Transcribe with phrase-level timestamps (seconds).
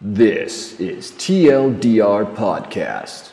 [0.00, 3.32] This is TLDR Podcast,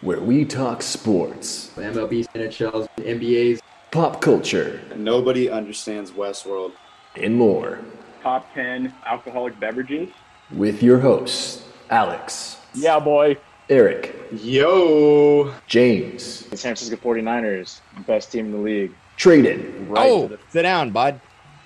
[0.00, 3.60] where we talk sports, MLB, NHLs, NBAs.
[3.90, 6.72] pop culture, Nobody understands Westworld.
[7.16, 7.80] and more.
[8.22, 10.08] top 10 alcoholic beverages.
[10.52, 13.36] With your hosts, Alex, Yeah, boy.
[13.68, 15.52] Eric, Yo!
[15.66, 18.92] James, The San Francisco 49ers, best team in the league.
[19.18, 21.20] Tradon, Right oh, to the- sit down, bud.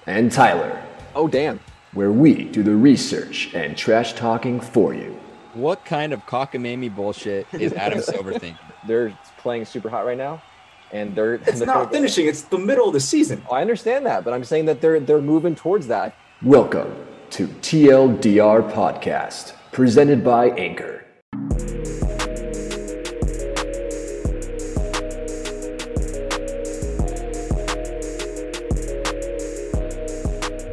[0.06, 0.82] and Tyler,
[1.14, 1.60] Oh, damn.
[1.92, 5.18] Where we do the research and trash talking for you.
[5.54, 8.58] What kind of cockamamie bullshit is Adam Silver thinking?
[8.86, 10.40] they're playing super hot right now,
[10.92, 12.26] and they're It's they're not gonna- finishing.
[12.26, 13.42] It's the middle of the season.
[13.50, 16.14] I understand that, but I'm saying that they're they're moving towards that.
[16.42, 16.94] Welcome
[17.30, 20.97] to TLDR Podcast, presented by Anchor.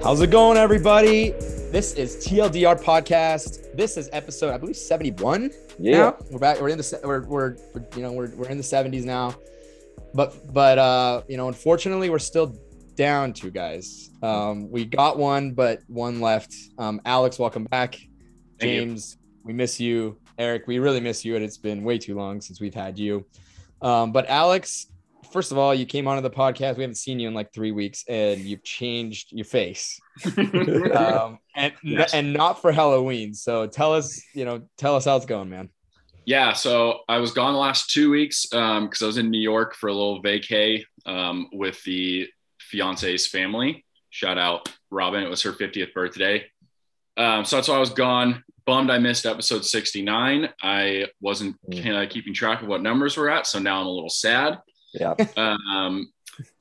[0.05, 1.31] How's it going, everybody?
[1.71, 3.75] This is TLDR podcast.
[3.75, 5.49] This is episode, I believe, 71.
[5.79, 6.17] Yeah, now.
[6.29, 6.61] we're back.
[6.61, 9.33] We're in the we're, we're we're, you know we're we're in the 70s now,
[10.13, 12.55] but but uh you know unfortunately we're still
[12.93, 14.11] down two guys.
[14.21, 16.53] Um, we got one, but one left.
[16.77, 17.95] Um, Alex, welcome back.
[18.59, 18.81] Thank you.
[18.81, 20.19] James, we miss you.
[20.37, 23.25] Eric, we really miss you, and it's been way too long since we've had you.
[23.81, 24.85] Um, but Alex,
[25.35, 26.77] first of all, you came onto the podcast.
[26.77, 29.99] We haven't seen you in like three weeks, and you've changed your face,
[30.95, 32.13] um, and Yes.
[32.13, 33.33] and not for Halloween.
[33.33, 35.69] So tell us, you know, tell us how it's going, man.
[36.25, 39.75] Yeah, so I was gone the last two weeks because I was in New York
[39.75, 42.27] for a little vacay um, with the
[42.59, 43.85] fiance's family.
[44.09, 45.21] Shout out Robin.
[45.21, 46.45] It was her 50th birthday.
[47.17, 48.41] Um, so that's why I was gone.
[48.65, 50.49] Bummed I missed episode 69.
[50.63, 53.45] I wasn't uh, keeping track of what numbers we're at.
[53.45, 54.57] So now I'm a little sad.
[54.99, 55.13] Yeah.
[55.37, 56.11] Um,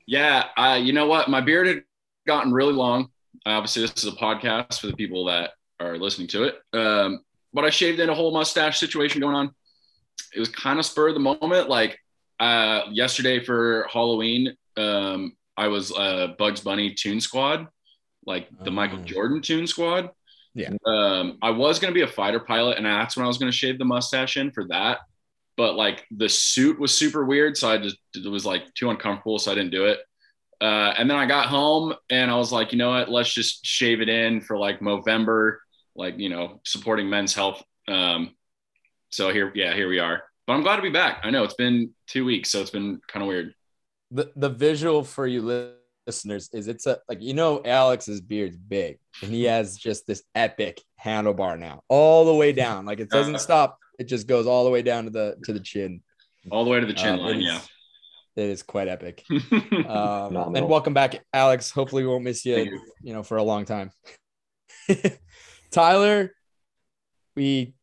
[0.07, 1.29] yeah, I, you know what?
[1.29, 1.83] My beard had
[2.27, 3.09] gotten really long.
[3.47, 6.57] Obviously, this is a podcast for the people that are listening to it.
[6.73, 7.21] Um,
[7.53, 9.51] but I shaved in a whole mustache situation going on.
[10.35, 11.69] It was kind of spur of the moment.
[11.69, 11.99] Like
[12.41, 17.69] uh, yesterday for Halloween, um, I was uh, Bugs Bunny Tune Squad,
[18.27, 19.05] like the Michael Oh.
[19.05, 20.11] Jordan Tune Squad.
[20.55, 20.71] Yeah.
[20.87, 23.79] Um, I was gonna be a fighter pilot, and that's when I was gonna shave
[23.79, 24.99] the mustache in for that.
[25.57, 29.39] But like the suit was super weird, so I just it was like too uncomfortable,
[29.39, 30.01] so I didn't do it.
[30.61, 33.09] Uh, and then I got home and I was like, you know what?
[33.11, 35.59] Let's just shave it in for like Movember,
[35.95, 37.63] like you know, supporting men's health.
[37.87, 38.35] Um,
[39.11, 40.23] so here, yeah, here we are.
[40.47, 41.21] But I'm glad to be back.
[41.23, 43.55] I know it's been two weeks, so it's been kind of weird.
[44.11, 45.43] the the visual for you
[46.07, 50.23] listeners is it's a like you know Alex's beard's big and he has just this
[50.35, 54.65] epic handlebar now all the way down like it doesn't stop it just goes all
[54.65, 56.01] the way down to the to the chin
[56.51, 57.61] All the way to the chin Um, line, yeah.
[58.37, 62.81] it is quite epic um, and welcome back Alex hopefully we won't miss you you.
[63.03, 63.91] you know for a long time
[65.71, 66.33] Tyler
[67.37, 67.75] we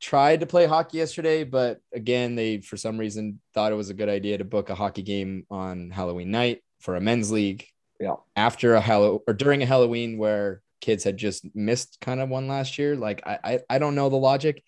[0.00, 3.94] tried to play hockey yesterday but again they for some reason thought it was a
[3.94, 7.64] good idea to book a hockey game on Halloween night for a men's league
[8.00, 8.16] Yeah.
[8.36, 12.46] after a Hallow or during a Halloween where kids had just missed kind of one
[12.48, 12.94] last year.
[12.94, 14.62] Like I, I, I don't know the logic,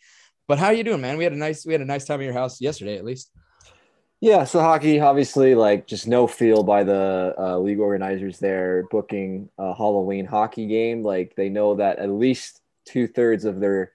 [0.48, 1.18] but how you doing, man?
[1.18, 3.30] We had a nice, we had a nice time at your house yesterday, at least.
[4.20, 9.48] Yeah, so hockey, obviously, like just no feel by the uh, league organizers there booking
[9.58, 11.04] a Halloween hockey game.
[11.04, 13.92] Like they know that at least two thirds of their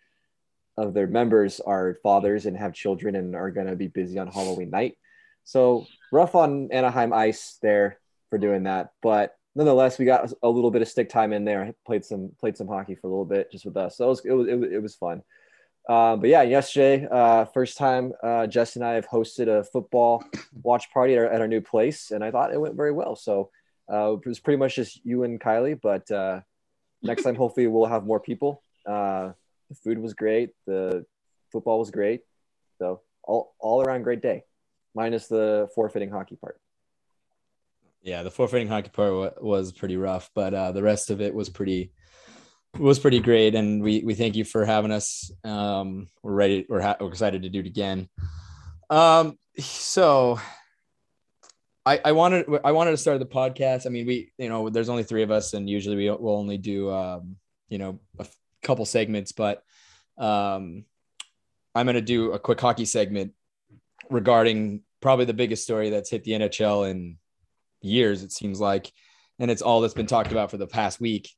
[0.78, 4.28] of their members are fathers and have children and are going to be busy on
[4.28, 4.96] Halloween night.
[5.44, 8.00] So rough on Anaheim ice there
[8.30, 11.64] for doing that, but nonetheless, we got a little bit of stick time in there.
[11.64, 14.10] I played some played some hockey for a little bit just with us, so it
[14.10, 15.22] was it was, it was, it was fun.
[15.88, 20.24] Uh, but yeah, yesterday, uh, first time uh, Jess and I have hosted a football
[20.64, 23.16] watch party at our, at our new place, and I thought it went very well.
[23.16, 23.50] So
[23.92, 26.42] uh, it was pretty much just you and Kylie, but uh,
[27.02, 28.64] next time, hopefully, we'll have more people.
[28.86, 29.32] Uh,
[29.70, 31.06] the food was great, the
[31.52, 32.22] football was great,
[32.78, 34.44] so all all around great day,
[34.96, 36.60] minus the forfeiting hockey part.
[38.02, 41.34] Yeah, the forfeiting hockey part wa- was pretty rough, but uh, the rest of it
[41.34, 41.92] was pretty
[42.78, 43.56] was pretty great.
[43.56, 45.32] And we we thank you for having us.
[45.44, 46.66] Um, we're ready.
[46.68, 48.10] We're, ha- we're excited to do it again.
[48.90, 50.40] Um, so
[51.86, 53.86] I I wanted I wanted to start the podcast.
[53.86, 56.58] I mean, we you know there's only three of us, and usually we will only
[56.58, 57.36] do um,
[57.70, 59.64] you know a f- couple segments, but
[60.18, 60.86] um,
[61.76, 63.34] I'm gonna do a quick hockey segment
[64.10, 67.18] regarding probably the biggest story that's hit the NHL in
[67.82, 68.92] years, it seems like,
[69.40, 71.30] and it's all that's been talked about for the past week.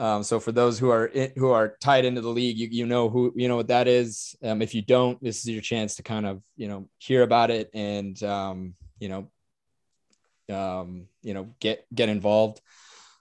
[0.00, 2.86] Um, so for those who are in, who are tied into the league, you, you
[2.86, 4.34] know who you know what that is.
[4.42, 7.50] Um, if you don't, this is your chance to kind of you know hear about
[7.50, 12.62] it and um, you know um, you know get get involved.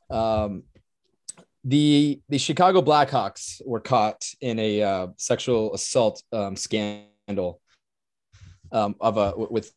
[0.10, 0.64] Um,
[1.66, 7.60] the the Chicago Blackhawks were caught in a uh, sexual assault um, scandal
[8.72, 9.70] of a with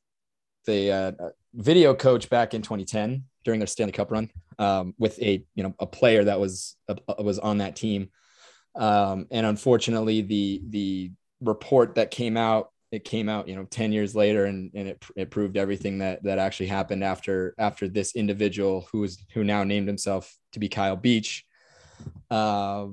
[0.67, 1.13] the uh,
[1.55, 5.75] video coach back in 2010 during their Stanley Cup run um, with a you know
[5.79, 8.11] a player that was uh, was on that team,
[8.75, 13.91] um, and unfortunately the the report that came out it came out you know 10
[13.91, 18.15] years later and, and it, it proved everything that that actually happened after after this
[18.15, 21.45] individual who was who now named himself to be Kyle Beach
[22.31, 22.87] uh,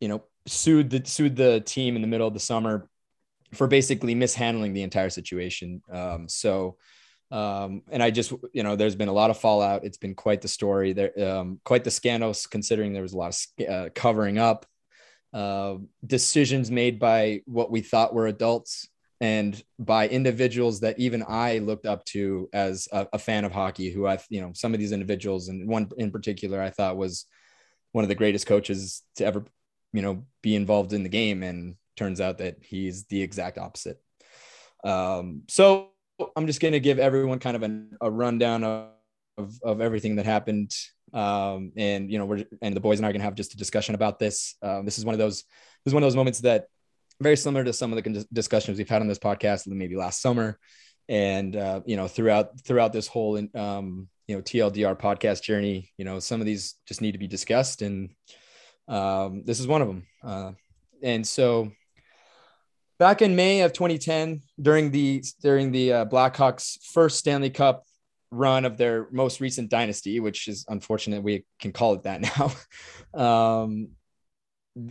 [0.00, 2.88] you know sued the sued the team in the middle of the summer
[3.54, 5.80] for basically mishandling the entire situation.
[5.90, 6.76] Um, so
[7.34, 9.84] um, and I just, you know, there's been a lot of fallout.
[9.84, 13.36] It's been quite the story there, um, quite the scandals considering there was a lot
[13.58, 14.66] of uh, covering up,
[15.32, 15.76] uh,
[16.06, 18.88] decisions made by what we thought were adults
[19.20, 23.90] and by individuals that even I looked up to as a, a, fan of hockey,
[23.90, 27.26] who I, you know, some of these individuals and one in particular I thought was
[27.90, 29.44] one of the greatest coaches to ever,
[29.92, 31.42] you know, be involved in the game.
[31.42, 34.00] And turns out that he's the exact opposite.
[34.84, 35.88] Um, so
[36.36, 38.88] I'm just going to give everyone kind of an, a rundown of,
[39.36, 40.72] of, of everything that happened.
[41.12, 43.54] Um, and, you know, we're, and the boys and I are going to have just
[43.54, 44.56] a discussion about this.
[44.62, 45.42] Um, this is one of those,
[45.84, 46.66] this is one of those moments that
[47.20, 50.58] very similar to some of the discussions we've had on this podcast, maybe last summer.
[51.08, 56.04] And, uh, you know, throughout, throughout this whole, um, you know, TLDR podcast journey, you
[56.04, 57.82] know, some of these just need to be discussed.
[57.82, 58.10] And,
[58.88, 60.06] um, this is one of them.
[60.22, 60.52] Uh,
[61.02, 61.70] and so
[62.98, 67.84] back in May of 2010, during the during the uh, Blackhawks' first Stanley Cup
[68.30, 72.20] run of their most recent dynasty, which is unfortunate we can call it that
[73.14, 73.20] now.
[73.20, 73.88] um,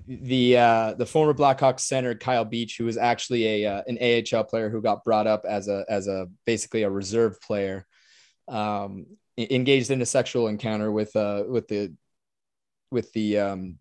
[0.08, 4.46] the uh, the former Blackhawks center Kyle Beach, who was actually a uh, an AHL
[4.46, 7.86] player who got brought up as a as a basically a reserve player,
[8.48, 9.06] um,
[9.38, 11.94] engaged in a sexual encounter with uh with the
[12.92, 13.78] with the um,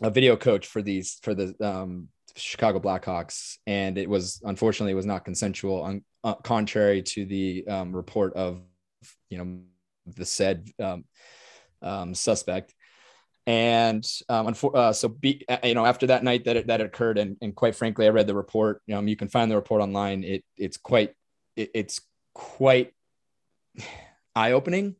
[0.00, 4.96] a video coach for these for the um, Chicago Blackhawks, and it was unfortunately it
[4.96, 8.62] was not consensual, on, uh, contrary to the um, report of
[9.28, 9.60] you know
[10.06, 11.04] the said um,
[11.82, 12.74] um, suspect.
[13.46, 17.18] And um, uh, so, be, uh, you know, after that night that it, that occurred,
[17.18, 18.82] and, and quite frankly, I read the report.
[18.86, 20.22] You know, you can find the report online.
[20.24, 21.14] It it's quite
[21.56, 22.00] it, it's
[22.34, 22.92] quite
[24.36, 24.96] eye opening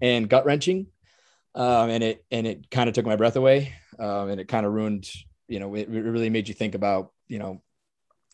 [0.00, 0.88] and gut wrenching,
[1.54, 4.66] um, and it and it kind of took my breath away, um, and it kind
[4.66, 5.08] of ruined
[5.48, 7.62] you know, it, really made you think about, you know,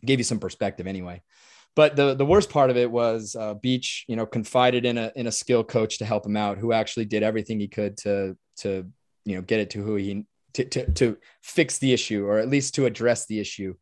[0.05, 1.23] gave you some perspective anyway.
[1.77, 5.13] But the the worst part of it was uh, Beach, you know, confided in a
[5.15, 8.37] in a skill coach to help him out, who actually did everything he could to
[8.59, 8.87] to
[9.25, 10.25] you know get it to who he
[10.55, 13.75] to to, to fix the issue or at least to address the issue.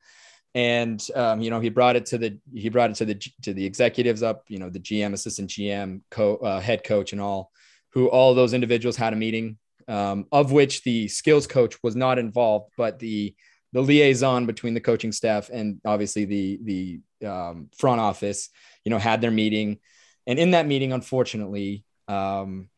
[0.54, 3.54] And um, you know, he brought it to the he brought it to the to
[3.54, 7.52] the executives up, you know, the GM, assistant GM, co uh, head coach, and all,
[7.92, 9.56] who all those individuals had a meeting
[9.88, 13.34] um, of which the skills coach was not involved, but the
[13.72, 18.50] the liaison between the coaching staff and obviously the the um, front office,
[18.84, 19.78] you know, had their meeting,
[20.26, 22.68] and in that meeting, unfortunately, um,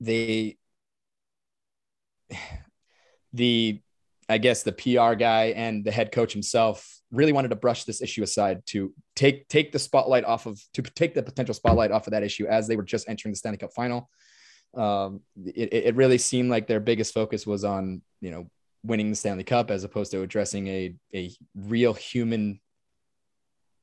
[0.00, 0.56] they
[3.32, 3.80] the
[4.28, 8.00] I guess the PR guy and the head coach himself really wanted to brush this
[8.00, 12.06] issue aside to take take the spotlight off of to take the potential spotlight off
[12.06, 14.08] of that issue as they were just entering the Stanley Cup final
[14.76, 18.50] um, it, it really seemed like their biggest focus was on you know
[18.84, 22.60] winning the Stanley Cup as opposed to addressing a a real human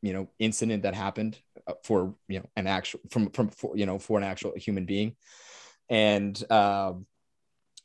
[0.01, 3.85] you know incident that happened uh, for you know an actual from from for, you
[3.85, 5.15] know for an actual human being.
[5.89, 7.05] And um,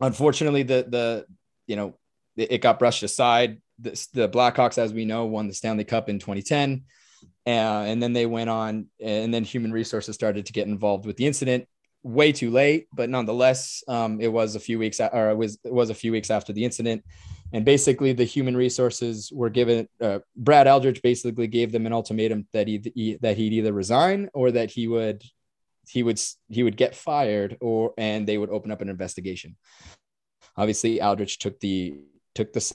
[0.01, 1.27] unfortunately the the
[1.67, 1.95] you know
[2.37, 3.61] it, it got brushed aside.
[3.79, 6.85] The, the blackhawks as we know won the stanley cup in 2010
[7.47, 11.19] uh, and then they went on and then human resources started to get involved with
[11.19, 11.69] the incident
[12.07, 15.73] way too late, but nonetheless, um, it was a few weeks or it was it
[15.73, 17.05] was a few weeks after the incident,
[17.53, 19.89] and basically the human resources were given.
[20.01, 24.53] Uh, Brad Aldrich basically gave them an ultimatum that he, that he'd either resign or
[24.53, 25.25] that he would
[25.89, 29.57] he would he would get fired or and they would open up an investigation.
[30.57, 31.99] Obviously, Aldrich took the
[32.37, 32.73] took the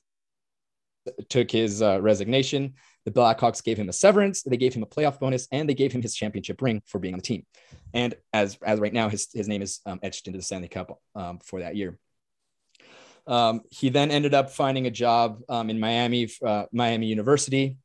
[1.30, 2.74] took his uh, resignation.
[3.06, 5.92] The Blackhawks gave him a severance, they gave him a playoff bonus, and they gave
[5.92, 7.46] him his championship ring for being on the team.
[7.94, 11.00] And as as right now, his his name is um, etched into the Stanley Cup
[11.16, 11.98] um, for that year.
[13.28, 17.78] Um, he then ended up finding a job um, in Miami, uh, Miami University.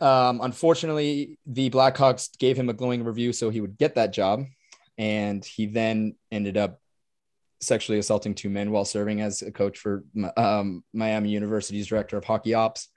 [0.00, 4.44] Um, unfortunately, the Blackhawks gave him a glowing review so he would get that job,
[4.98, 6.80] and he then ended up
[7.60, 10.04] sexually assaulting two men while serving as a coach for
[10.36, 12.88] um, Miami University's director of hockey ops.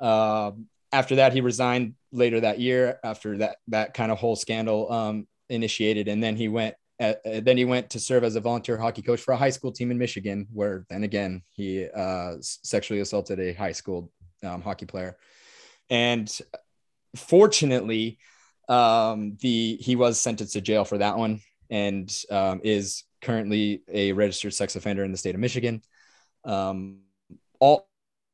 [0.00, 0.52] Uh,
[0.92, 5.26] after that, he resigned later that year after that that kind of whole scandal um,
[5.48, 8.76] initiated, and then he went uh, uh, then he went to serve as a volunteer
[8.76, 13.00] hockey coach for a high school team in Michigan, where then again he uh, sexually
[13.00, 14.10] assaulted a high school
[14.42, 15.16] um, hockey player.
[15.90, 16.28] And
[17.16, 18.18] fortunately,
[18.68, 21.40] um, the he was sentenced to jail for that one,
[21.70, 25.82] and um, is currently a registered sex offender in the state of Michigan.
[26.44, 27.00] Um,
[27.60, 27.87] all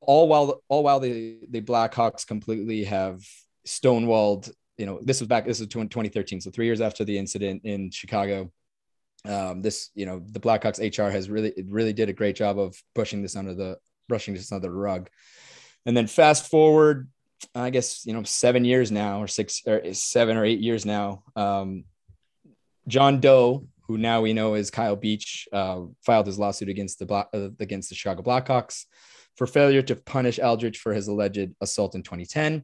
[0.07, 3.21] all while all while the the Blackhawks completely have
[3.67, 4.51] stonewalled.
[4.77, 5.47] You know, this was back.
[5.47, 8.51] This was 2013, so three years after the incident in Chicago.
[9.27, 12.77] Um, this, you know, the Blackhawks HR has really really did a great job of
[12.95, 15.09] pushing this under the brushing this under the rug.
[15.87, 17.09] And then fast forward,
[17.55, 21.23] I guess you know, seven years now, or six or seven or eight years now.
[21.37, 21.85] Um,
[22.87, 27.07] John Doe, who now we know is Kyle Beach, uh, filed his lawsuit against the
[27.07, 28.85] Black, uh, against the Chicago Blackhawks
[29.37, 32.63] for failure to punish Aldrich for his alleged assault in 2010.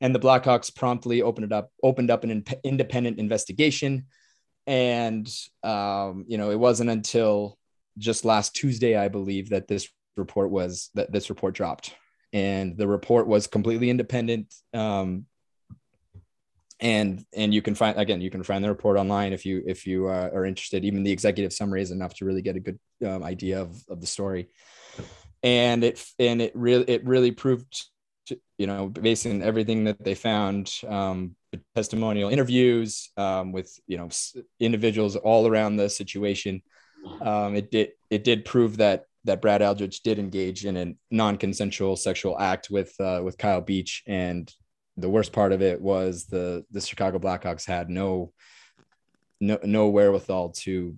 [0.00, 4.06] And the Blackhawks promptly opened up, opened up an in- independent investigation.
[4.66, 5.30] And
[5.62, 7.58] um, you know, it wasn't until
[7.98, 11.94] just last Tuesday, I believe, that this report was that this report dropped.
[12.32, 14.52] And the report was completely independent.
[14.74, 15.26] Um,
[16.80, 19.86] and and you can find again you can find the report online if you if
[19.86, 22.78] you uh, are interested even the executive summary is enough to really get a good
[23.06, 24.48] um, idea of, of the story
[25.42, 27.84] and it and it really it really proved
[28.58, 31.36] you know based on everything that they found um,
[31.74, 34.08] testimonial interviews um, with you know
[34.60, 36.62] individuals all around the situation
[37.20, 41.96] um, it did it did prove that that Brad Aldrich did engage in a non-consensual
[41.96, 44.52] sexual act with uh, with Kyle Beach and
[44.96, 48.32] the worst part of it was the the Chicago Blackhawks had no
[49.40, 50.96] no no wherewithal to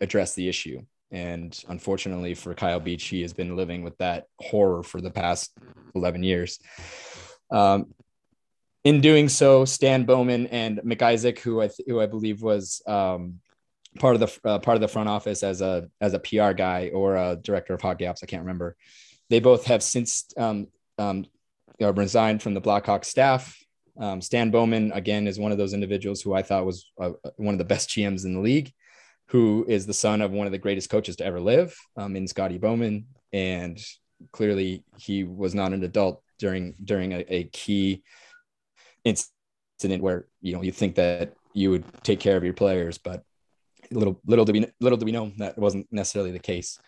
[0.00, 4.82] address the issue and unfortunately for Kyle Beach, he has been living with that horror
[4.82, 5.56] for the past
[5.94, 6.58] 11 years.
[7.50, 7.94] Um,
[8.84, 13.40] in doing so, Stan Bowman and MacIsaac, who I, th- who I believe was um,
[13.98, 16.90] part of the uh, part of the front office as a as a PR guy
[16.94, 18.76] or a director of hockey ops, I can't remember.
[19.28, 21.26] They both have since um, um,
[21.80, 23.58] resigned from the Blackhawks staff.
[23.98, 27.54] Um, Stan Bowman again is one of those individuals who I thought was uh, one
[27.54, 28.72] of the best GMs in the league
[29.28, 32.28] who is the son of one of the greatest coaches to ever live um, in
[32.28, 33.06] Scotty Bowman.
[33.32, 33.78] And
[34.32, 38.02] clearly he was not an adult during during a, a key
[39.04, 43.22] incident where you know you think that you would take care of your players, but
[43.90, 46.78] little little do we little do we know that wasn't necessarily the case.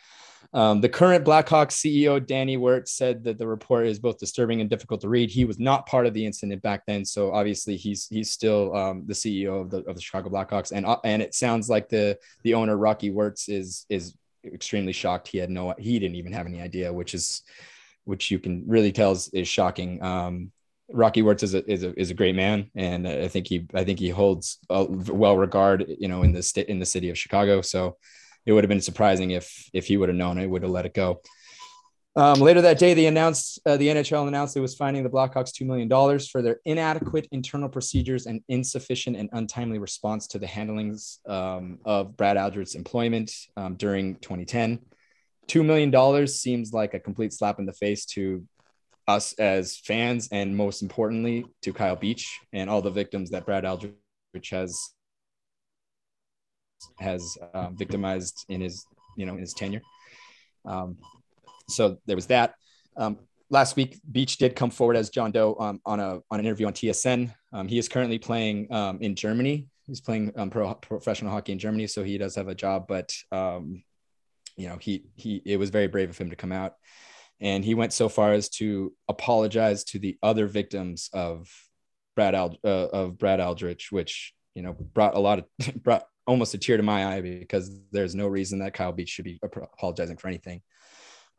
[0.54, 4.70] Um, the current Blackhawks CEO, Danny Wirtz, said that the report is both disturbing and
[4.70, 5.30] difficult to read.
[5.30, 9.04] He was not part of the incident back then, so obviously he's he's still um,
[9.06, 12.18] the CEO of the of the Chicago Blackhawks, and uh, and it sounds like the
[12.44, 14.14] the owner Rocky Wirtz is is
[14.44, 15.28] extremely shocked.
[15.28, 17.42] He had no he didn't even have any idea, which is
[18.04, 20.02] which you can really tell is, is shocking.
[20.02, 20.50] Um,
[20.90, 23.84] Rocky Wirtz is a, is a is a great man, and I think he I
[23.84, 27.60] think he holds well regard, you know, in the state in the city of Chicago.
[27.60, 27.98] So
[28.48, 30.86] it would have been surprising if if he would have known it, would have let
[30.86, 31.20] it go.
[32.16, 35.52] Um, later that day, they announced uh, the NHL announced it was finding the Blackhawks
[35.52, 40.46] two million dollars for their inadequate internal procedures and insufficient and untimely response to the
[40.46, 44.78] handlings um, of Brad Aldrich's employment um, during 2010.
[45.46, 48.46] Two million dollars seems like a complete slap in the face to
[49.06, 53.66] us as fans, and most importantly, to Kyle Beach and all the victims that Brad
[53.66, 53.92] Aldrich
[54.50, 54.90] has
[56.98, 59.82] has um, victimized in his you know in his tenure.
[60.64, 60.96] Um,
[61.68, 62.54] so there was that.
[62.96, 63.18] Um,
[63.50, 66.66] last week, Beach did come forward as John Doe um, on a on an interview
[66.66, 67.32] on TSN.
[67.52, 69.66] Um, he is currently playing um, in Germany.
[69.86, 72.86] He's playing pro, professional hockey in Germany, so he does have a job.
[72.88, 73.12] But
[74.58, 76.74] you know, he he it was very brave of him to come out,
[77.40, 81.48] and he went so far as to apologize to the other victims of
[82.16, 85.44] Brad Ald- uh, of Brad Aldrich, which you know brought a lot of
[85.82, 89.24] brought almost a tear to my eye because there's no reason that Kyle Beach should
[89.24, 90.60] be apologizing for anything.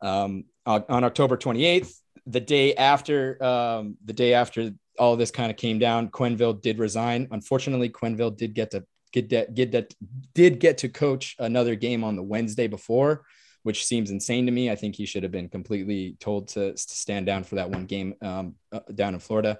[0.02, 1.94] Um, on October 28th,
[2.26, 6.78] the day after um, the day after all this kind of came down, Quenneville did
[6.78, 7.28] resign.
[7.30, 9.94] Unfortunately, Quenneville did get to get that get that
[10.34, 13.24] did get to coach another game on the Wednesday before,
[13.62, 14.70] which seems insane to me.
[14.70, 17.86] I think he should have been completely told to, to stand down for that one
[17.86, 19.58] game um, uh, down in Florida,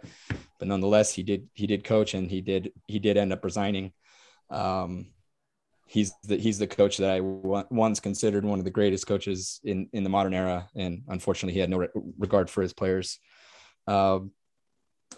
[0.58, 3.92] but nonetheless, he did he did coach and he did he did end up resigning.
[4.50, 5.06] Um,
[5.90, 9.88] he's the he's the coach that I once considered one of the greatest coaches in
[9.92, 13.18] in the modern era, and unfortunately, he had no re- regard for his players.
[13.88, 14.30] Um,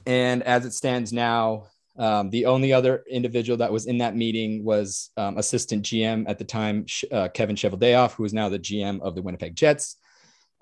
[0.06, 1.66] and as it stands now,
[1.98, 6.38] um, the only other individual that was in that meeting was um, assistant GM at
[6.38, 9.96] the time, uh, Kevin Cheveldayoff, who is now the GM of the Winnipeg Jets.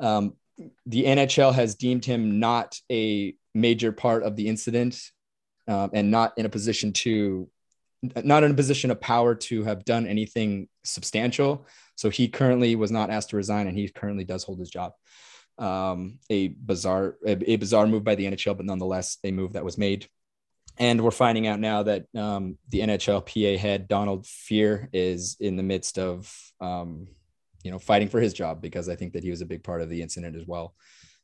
[0.00, 0.34] Um,
[0.86, 5.00] the NHL has deemed him not a major part of the incident
[5.68, 7.48] um, and not in a position to
[8.02, 11.66] not in a position of power to have done anything substantial.
[11.96, 14.92] So he currently was not asked to resign, and he currently does hold his job.
[15.58, 19.64] Um, a bizarre, a, a bizarre move by the NHL, but nonetheless a move that
[19.64, 20.08] was made.
[20.78, 25.62] And we're finding out now that um, the NHLPA head Donald Fehr is in the
[25.62, 27.08] midst of, um,
[27.62, 29.82] you know, fighting for his job because I think that he was a big part
[29.82, 30.74] of the incident as well.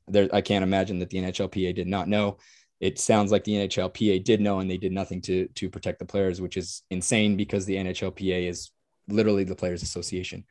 [0.08, 2.36] There, I can't imagine that the NHLPA did not know
[2.80, 6.04] it sounds like the NHLPA did know and they did nothing to to protect the
[6.04, 8.70] players, which is insane because the NHLPA is
[9.08, 10.44] literally the Players Association.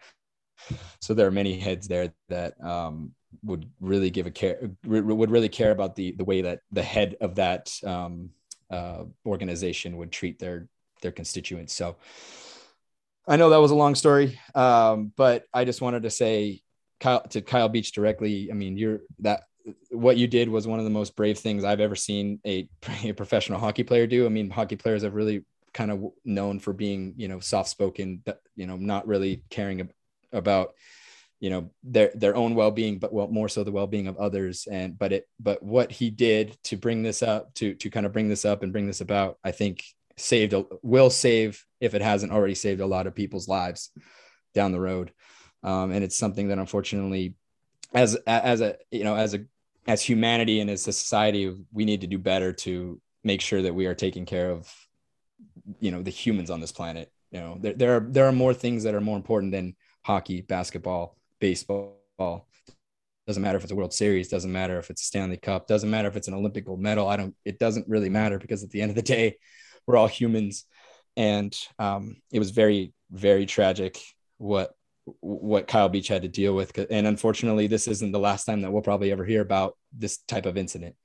[1.02, 3.12] So there are many heads there that um,
[3.44, 7.18] would really give a care would really care about the the way that the head
[7.22, 8.32] of that um,
[8.72, 10.68] uh, organization would treat their
[11.02, 11.74] their constituents.
[11.74, 11.98] So
[13.28, 16.62] I know that was a long story, um, but I just wanted to say
[17.00, 18.50] Kyle, to Kyle Beach directly.
[18.52, 19.44] I mean, you're that
[19.90, 22.68] what you did was one of the most brave things I've ever seen a,
[23.04, 24.26] a professional hockey player do.
[24.26, 28.24] I mean, hockey players have really kind of known for being, you know, soft spoken,
[28.56, 29.90] you know, not really caring
[30.32, 30.74] about,
[31.40, 34.18] you know, their their own well being, but well, more so the well being of
[34.18, 34.68] others.
[34.72, 38.14] And but it, but what he did to bring this up, to to kind of
[38.14, 39.84] bring this up and bring this about, I think
[40.18, 43.92] saved will save if it hasn't already saved a lot of people's lives
[44.54, 45.12] down the road.
[45.62, 47.36] Um, and it's something that unfortunately
[47.94, 49.46] as as a you know as a
[49.86, 53.76] as humanity and as a society, we need to do better to make sure that
[53.76, 54.74] we are taking care of,
[55.80, 57.12] you know, the humans on this planet.
[57.32, 60.42] You know, there, there are there are more things that are more important than hockey,
[60.42, 62.48] basketball, baseball.
[63.28, 64.30] Doesn't matter if it's a World Series.
[64.30, 65.68] Doesn't matter if it's a Stanley Cup.
[65.68, 67.08] Doesn't matter if it's an Olympic gold medal.
[67.08, 67.36] I don't.
[67.44, 69.38] It doesn't really matter because at the end of the day,
[69.86, 70.66] we're all humans,
[71.18, 74.00] and um, it was very very tragic
[74.38, 74.76] what
[75.22, 76.78] what Kyle Beach had to deal with.
[76.90, 80.46] And unfortunately, this isn't the last time that we'll probably ever hear about this type
[80.46, 80.96] of incident.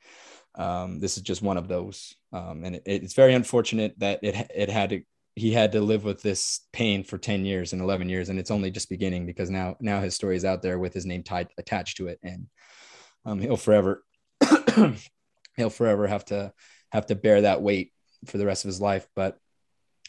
[0.54, 4.50] Um, this is just one of those, um, and it, it's very unfortunate that it
[4.54, 5.02] it had to
[5.36, 8.50] he had to live with this pain for 10 years and 11 years and it's
[8.50, 11.48] only just beginning because now now his story is out there with his name tied
[11.56, 12.46] attached to it and
[13.24, 14.02] um, he'll forever
[15.56, 16.52] he'll forever have to
[16.90, 17.92] have to bear that weight
[18.26, 19.38] for the rest of his life but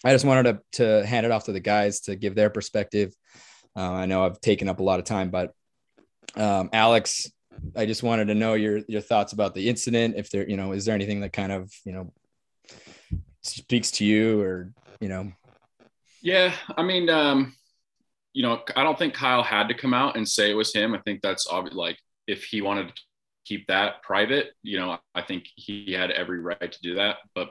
[0.03, 3.13] i just wanted to, to hand it off to the guys to give their perspective
[3.75, 5.53] uh, I know I've taken up a lot of time, but
[6.35, 7.29] um, Alex,
[7.75, 10.15] I just wanted to know your your thoughts about the incident.
[10.17, 12.13] If there, you know, is there anything that kind of you know
[13.41, 15.31] speaks to you, or you know?
[16.21, 17.55] Yeah, I mean, um,
[18.33, 20.93] you know, I don't think Kyle had to come out and say it was him.
[20.93, 21.75] I think that's obvious.
[21.75, 22.93] Like, if he wanted to
[23.45, 27.17] keep that private, you know, I think he had every right to do that.
[27.35, 27.49] But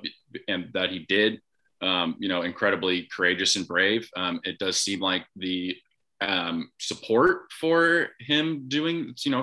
[0.49, 1.41] and that he did,
[1.83, 4.09] um, you know, incredibly courageous and brave.
[4.17, 5.77] Um, it does seem like the
[6.21, 9.43] um, support for him doing, you know,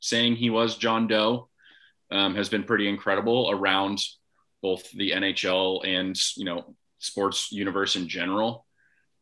[0.00, 1.48] saying he was John Doe
[2.10, 3.98] um, has been pretty incredible around
[4.62, 8.66] both the NHL and, you know, sports universe in general.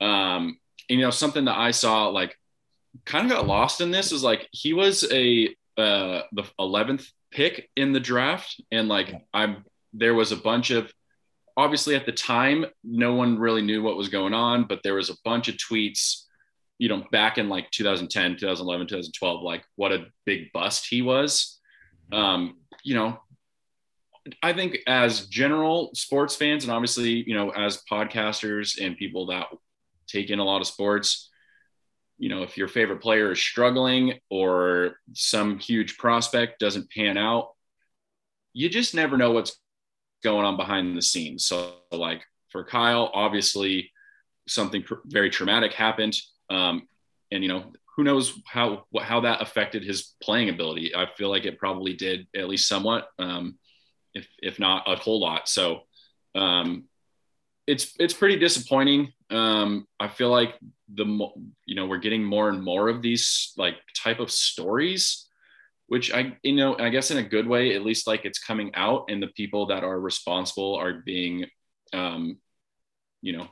[0.01, 2.37] Um, and, you know, something that I saw like
[3.05, 7.69] kind of got lost in this is like he was a, uh, the 11th pick
[7.75, 8.61] in the draft.
[8.71, 10.93] And like, I'm, there was a bunch of,
[11.57, 15.11] obviously at the time, no one really knew what was going on, but there was
[15.11, 16.25] a bunch of tweets
[16.79, 21.59] you know, back in like 2010, 2011, 2012, like what a big bust he was.
[22.13, 23.19] Um, you know,
[24.43, 29.47] I think as general sports fans, and obviously, you know, as podcasters and people that
[30.07, 31.31] take in a lot of sports,
[32.19, 37.51] you know, if your favorite player is struggling or some huge prospect doesn't pan out,
[38.53, 39.59] you just never know what's
[40.23, 41.45] going on behind the scenes.
[41.45, 43.91] So, like for Kyle, obviously,
[44.49, 46.17] something pr- very traumatic happened.
[46.51, 46.89] Um,
[47.31, 50.95] and you know, who knows how how that affected his playing ability?
[50.95, 53.59] I feel like it probably did at least somewhat, um,
[54.15, 55.49] if if not a whole lot.
[55.49, 55.83] So
[56.35, 56.85] um,
[57.67, 59.13] it's it's pretty disappointing.
[59.31, 60.55] Um, I feel like
[60.93, 61.05] the
[61.67, 65.27] you know we're getting more and more of these like type of stories,
[65.87, 68.75] which I you know I guess in a good way at least like it's coming
[68.75, 71.47] out and the people that are responsible are being
[71.93, 72.39] um,
[73.23, 73.49] you know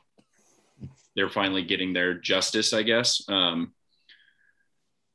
[1.17, 3.23] they're finally getting their justice, I guess.
[3.29, 3.73] Um,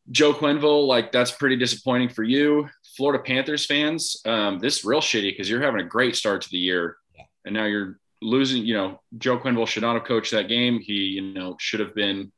[0.09, 2.69] Joe Quenneville, like that's pretty disappointing for you.
[2.95, 6.57] Florida Panthers fans, um, this real shitty because you're having a great start to the
[6.57, 7.25] year, yeah.
[7.45, 8.65] and now you're losing.
[8.65, 10.79] You know, Joe Quenneville should not have coached that game.
[10.79, 12.31] He, you know, should have been,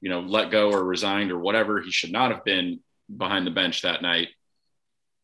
[0.00, 1.80] you know, let go or resigned or whatever.
[1.80, 2.80] He should not have been
[3.14, 4.28] behind the bench that night.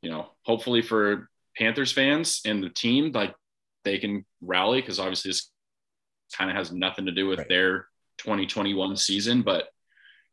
[0.03, 3.35] You know, hopefully for Panthers fans and the team, like
[3.85, 5.51] they can rally because obviously this
[6.37, 7.49] kind of has nothing to do with right.
[7.49, 7.87] their
[8.19, 9.43] 2021 season.
[9.43, 9.69] But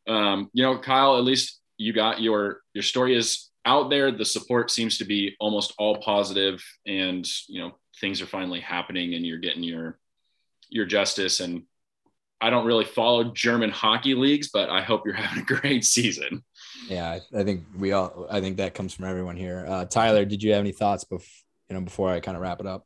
[0.08, 4.12] um, you know, Kyle, at least you got your your story is out there.
[4.12, 9.14] The support seems to be almost all positive, and you know, things are finally happening,
[9.14, 10.00] and you're getting your
[10.70, 11.40] your justice.
[11.40, 11.64] And
[12.40, 16.44] I don't really follow German hockey leagues, but I hope you're having a great season.
[16.88, 18.28] Yeah, I, I think we all.
[18.30, 19.66] I think that comes from everyone here.
[19.68, 21.04] Uh, Tyler, did you have any thoughts?
[21.04, 21.28] Before
[21.70, 22.86] you know, before I kind of wrap it up.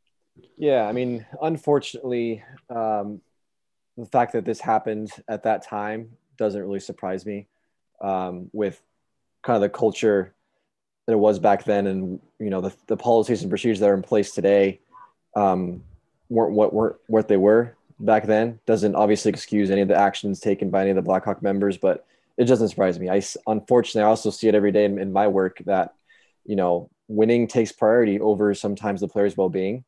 [0.58, 3.21] Yeah, I mean, unfortunately, um,
[3.97, 7.47] the fact that this happened at that time doesn't really surprise me.
[8.01, 8.82] Um, with
[9.43, 10.34] kind of the culture
[11.06, 13.93] that it was back then, and you know the, the policies and procedures that are
[13.93, 14.80] in place today
[15.36, 15.84] um,
[16.30, 18.60] weren't what weren't what they were back then.
[18.65, 22.06] Doesn't obviously excuse any of the actions taken by any of the Blackhawk members, but
[22.38, 23.10] it doesn't surprise me.
[23.10, 25.93] I unfortunately I also see it every day in, in my work that
[26.45, 29.84] you know winning takes priority over sometimes the player's well-being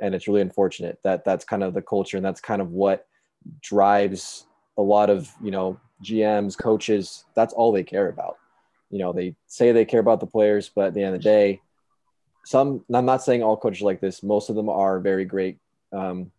[0.00, 3.06] and it's really unfortunate that that's kind of the culture and that's kind of what
[3.62, 4.46] drives
[4.78, 7.24] a lot of you know gms coaches.
[7.34, 8.36] That's all they care about.
[8.90, 11.28] You know they say they care about the players but at the end of the
[11.28, 11.60] day
[12.44, 14.22] some i'm not saying all coaches like this.
[14.22, 15.58] Most of them are very great
[15.92, 16.30] um,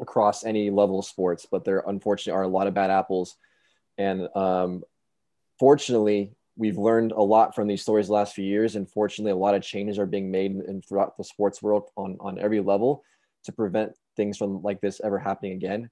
[0.00, 3.36] across any level of sports but there unfortunately are a lot of bad apples.
[3.96, 4.84] And um,
[5.58, 9.36] fortunately we've learned a lot from these stories the last few years and fortunately a
[9.36, 13.02] lot of changes are being made in, throughout the sports world on, on every level
[13.44, 15.88] to prevent things from like this ever happening again.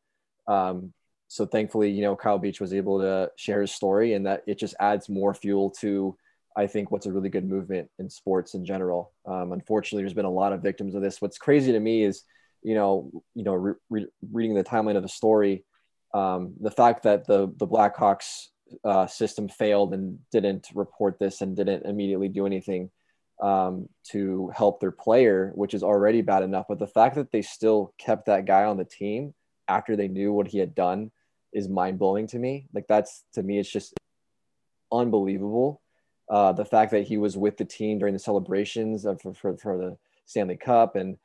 [0.49, 0.93] Um,
[1.29, 4.59] so thankfully you know kyle beach was able to share his story and that it
[4.61, 6.17] just adds more fuel to
[6.57, 9.13] i think what's a really good movement in sports in general.
[9.27, 11.21] Um, unfortunately there's been a lot of victims of this.
[11.21, 12.23] What's crazy to me is
[12.63, 15.65] you know you know re- re- reading the timeline of the story
[16.15, 18.47] um, the fact that the the blackhawks
[18.85, 22.91] uh, system failed and didn't report this and didn't immediately do anything
[23.43, 26.67] um, to help their player, which is already bad enough.
[26.69, 29.35] But the fact that they still kept that guy on the team
[29.69, 31.11] after they knew what he had done
[31.53, 32.67] is mind blowing to me.
[32.73, 33.95] Like that's to me, it's just
[34.93, 35.81] unbelievable.
[36.29, 39.57] Uh, the fact that he was with the team during the celebrations of, for, for,
[39.57, 41.17] for the Stanley Cup, and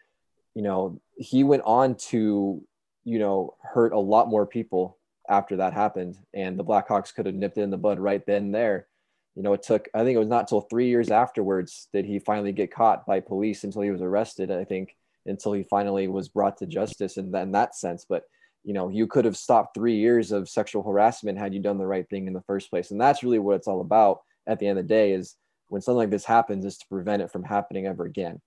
[0.54, 2.64] you know he went on to
[3.04, 4.98] you know hurt a lot more people
[5.30, 6.18] after that happened.
[6.34, 8.88] And the Blackhawks could have nipped it in the bud right then and there.
[9.36, 12.20] You know, it took, I think it was not until three years afterwards did he
[12.20, 16.28] finally get caught by police until he was arrested, I think, until he finally was
[16.28, 18.06] brought to justice in that, in that sense.
[18.08, 18.24] But,
[18.64, 21.86] you know, you could have stopped three years of sexual harassment had you done the
[21.86, 22.92] right thing in the first place.
[22.92, 25.36] And that's really what it's all about at the end of the day is
[25.70, 28.42] when something like this happens is to prevent it from happening ever again.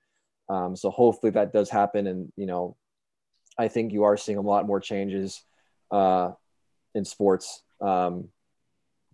[0.51, 2.07] Um, so hopefully that does happen.
[2.07, 2.77] And, you know,
[3.57, 5.43] I think you are seeing a lot more changes
[5.91, 6.33] uh,
[6.95, 7.63] in sports.
[7.81, 8.29] Um,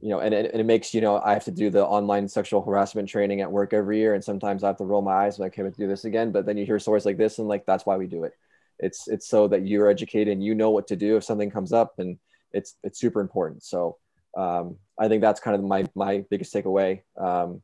[0.00, 2.26] you know, and it, and it makes, you know, I have to do the online
[2.28, 4.14] sexual harassment training at work every year.
[4.14, 6.32] And sometimes I have to roll my eyes like, I can't do this again.
[6.32, 8.32] But then you hear stories like this and like, that's why we do it.
[8.78, 11.72] It's, it's so that you're educated and you know what to do if something comes
[11.72, 12.18] up and
[12.52, 13.62] it's, it's super important.
[13.62, 13.98] So
[14.36, 17.02] um, I think that's kind of my, my biggest takeaway.
[17.18, 17.62] Um,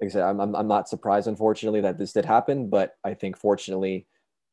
[0.00, 3.14] like I said, I'm, I'm, I'm not surprised, unfortunately, that this did happen, but I
[3.14, 4.08] think fortunately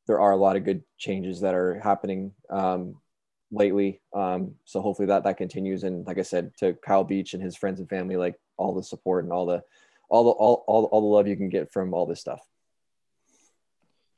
[0.06, 2.97] there are a lot of good changes that are happening um,
[3.51, 4.01] lately.
[4.13, 5.83] Um, so hopefully that that continues.
[5.83, 8.83] And like I said, to Kyle Beach and his friends and family, like all the
[8.83, 9.63] support and all the
[10.09, 12.41] all the all all, all the love you can get from all this stuff.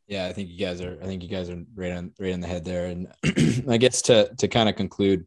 [0.08, 0.98] Yeah, I think you guys are.
[1.02, 2.88] I think you guys are right on right on the head there.
[2.88, 3.08] And
[3.70, 5.26] I guess to to kind of conclude,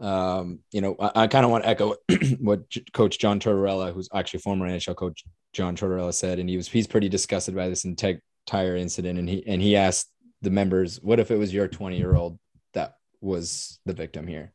[0.00, 1.94] um, you know, I, I kind of want to echo
[2.38, 2.62] what
[2.92, 6.86] Coach John Tortorella, who's actually former NHL coach John Tortorella, said, and he was he's
[6.86, 10.10] pretty disgusted by this entire incident, and he and he asked
[10.40, 12.38] the members, "What if it was your 20 year old
[13.20, 14.52] was the victim here.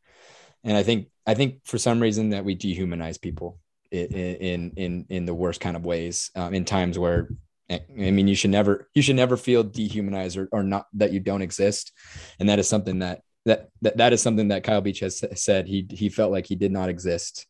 [0.64, 3.60] And I think I think for some reason that we dehumanize people
[3.92, 7.30] in in in, the worst kind of ways um, in times where
[7.70, 11.20] I mean you should never you should never feel dehumanized or, or not that you
[11.20, 11.92] don't exist,
[12.40, 15.68] and that is something that that that that is something that Kyle Beach has said.
[15.68, 17.46] He he felt like he did not exist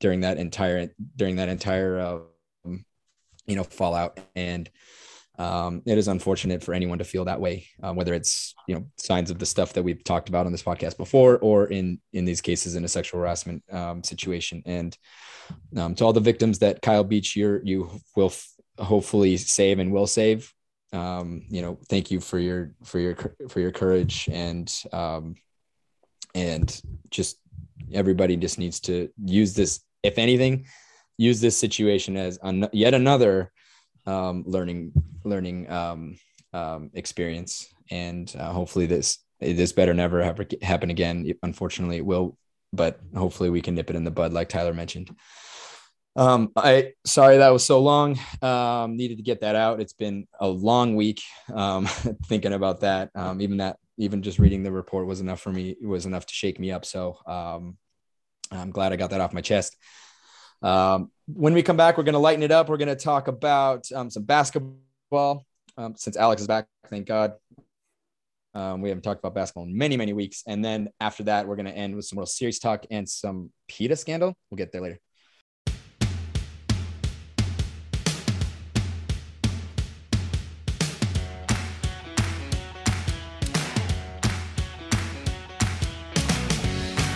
[0.00, 2.84] during that entire during that entire um,
[3.46, 4.18] you know fallout.
[4.34, 4.70] And
[5.38, 8.86] um, it is unfortunate for anyone to feel that way, uh, whether it's you know
[8.98, 12.24] signs of the stuff that we've talked about on this podcast before, or in in
[12.24, 14.62] these cases in a sexual harassment um, situation.
[14.66, 14.96] And
[15.76, 19.90] um, to all the victims that Kyle Beach you you will f- hopefully save and
[19.92, 20.52] will save,
[20.92, 23.16] um, you know, thank you for your for your
[23.48, 25.34] for your courage and um,
[26.34, 27.38] and just
[27.92, 30.66] everybody just needs to use this, if anything,
[31.16, 33.52] use this situation as an, yet another
[34.06, 34.92] um, learning
[35.24, 36.16] learning um,
[36.52, 41.32] um, experience, and uh, hopefully this this better never ever happen again.
[41.42, 42.36] Unfortunately, it will,
[42.72, 45.14] but hopefully we can nip it in the bud, like Tyler mentioned.
[46.14, 48.18] Um, I sorry that was so long.
[48.42, 49.80] Um, needed to get that out.
[49.80, 51.22] It's been a long week.
[51.52, 51.86] Um,
[52.26, 53.10] thinking about that.
[53.14, 55.76] Um, even that, even just reading the report was enough for me.
[55.80, 56.84] It was enough to shake me up.
[56.84, 57.78] So um,
[58.50, 59.76] I'm glad I got that off my chest.
[60.62, 62.68] Um, when we come back, we're going to lighten it up.
[62.68, 65.44] We're going to talk about um, some basketball.
[65.76, 67.34] Um, since Alex is back, thank God.
[68.54, 70.42] Um, we haven't talked about basketball in many, many weeks.
[70.46, 73.50] And then after that, we're going to end with some real serious talk and some
[73.68, 74.36] PETA scandal.
[74.50, 74.98] We'll get there later.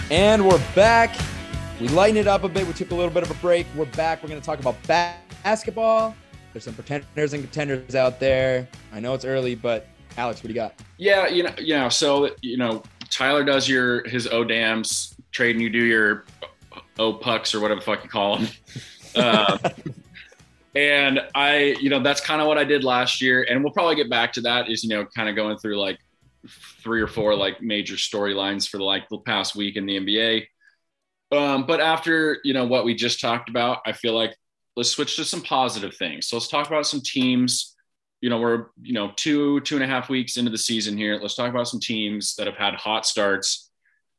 [0.09, 1.26] And we're back.
[1.79, 2.67] We lightened it up a bit.
[2.67, 3.67] We took a little bit of a break.
[3.77, 4.23] We're back.
[4.23, 6.17] We're going to talk about basketball.
[6.55, 8.67] There's some pretenders and contenders out there.
[8.95, 9.87] I know it's early, but
[10.17, 10.73] Alex, what do you got?
[10.97, 15.57] Yeah, you know, you know, so you know, Tyler does your his O dams trade,
[15.57, 16.25] and you do your
[16.99, 18.49] O pucks or whatever the fuck you call them.
[19.17, 19.59] uh,
[20.75, 23.97] and I, you know, that's kind of what I did last year, and we'll probably
[23.97, 24.71] get back to that.
[24.71, 25.99] Is you know, kind of going through like
[26.83, 30.47] three or four like major storylines for like the past week in the NBA.
[31.33, 34.37] Um, but after you know what we just talked about, I feel like
[34.77, 36.29] let's switch to some positive things.
[36.29, 37.75] So let's talk about some teams.
[38.21, 41.19] You know, we're you know two two and a half weeks into the season here.
[41.21, 43.71] Let's talk about some teams that have had hot starts.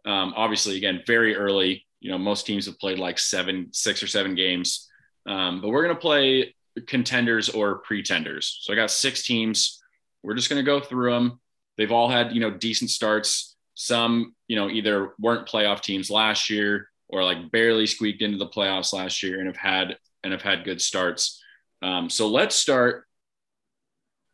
[0.06, 1.86] Um, obviously, again, very early.
[2.00, 4.89] You know, most teams have played like seven, six or seven games.
[5.26, 6.56] Um, but we're gonna play
[6.88, 8.60] contenders or pretenders.
[8.62, 9.82] So I got six teams.
[10.24, 11.39] We're just gonna go through them.
[11.78, 13.56] They've all had you know decent starts.
[13.76, 18.48] Some you know either weren't playoff teams last year or like barely squeaked into the
[18.48, 21.41] playoffs last year and have had and have had good starts.
[21.82, 23.06] Um, so let's start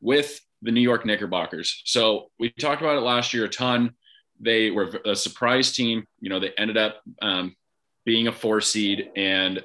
[0.02, 1.82] with the New York Knickerbockers.
[1.86, 3.94] So we talked about it last year a ton.
[4.40, 6.06] They were a surprise team.
[6.20, 7.56] You know, they ended up um,
[8.06, 9.64] being a four seed and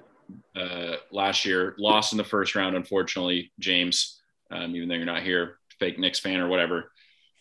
[0.55, 5.23] uh, last year lost in the first round, unfortunately, James, um, even though you're not
[5.23, 6.93] here, fake Knicks fan or whatever.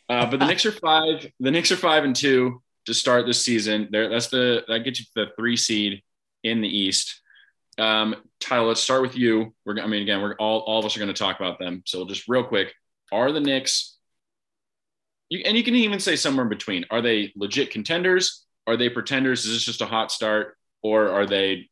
[0.08, 1.30] Uh, but the Knicks are five.
[1.39, 3.88] The Knicks are five and two to start this season.
[3.91, 6.02] There, that's the that gets you the three seed
[6.43, 7.21] in the East.
[7.78, 9.54] Um, Tyler, let's start with you.
[9.65, 11.84] We're, I mean, again, we're all, all of us are going to talk about them.
[11.86, 12.73] So just real quick,
[13.12, 13.97] are the Knicks,
[15.30, 18.45] you, and you can even say somewhere in between, are they legit contenders?
[18.65, 19.45] Are they pretenders?
[19.45, 20.58] Is this just a hot start?
[20.82, 21.69] Or are they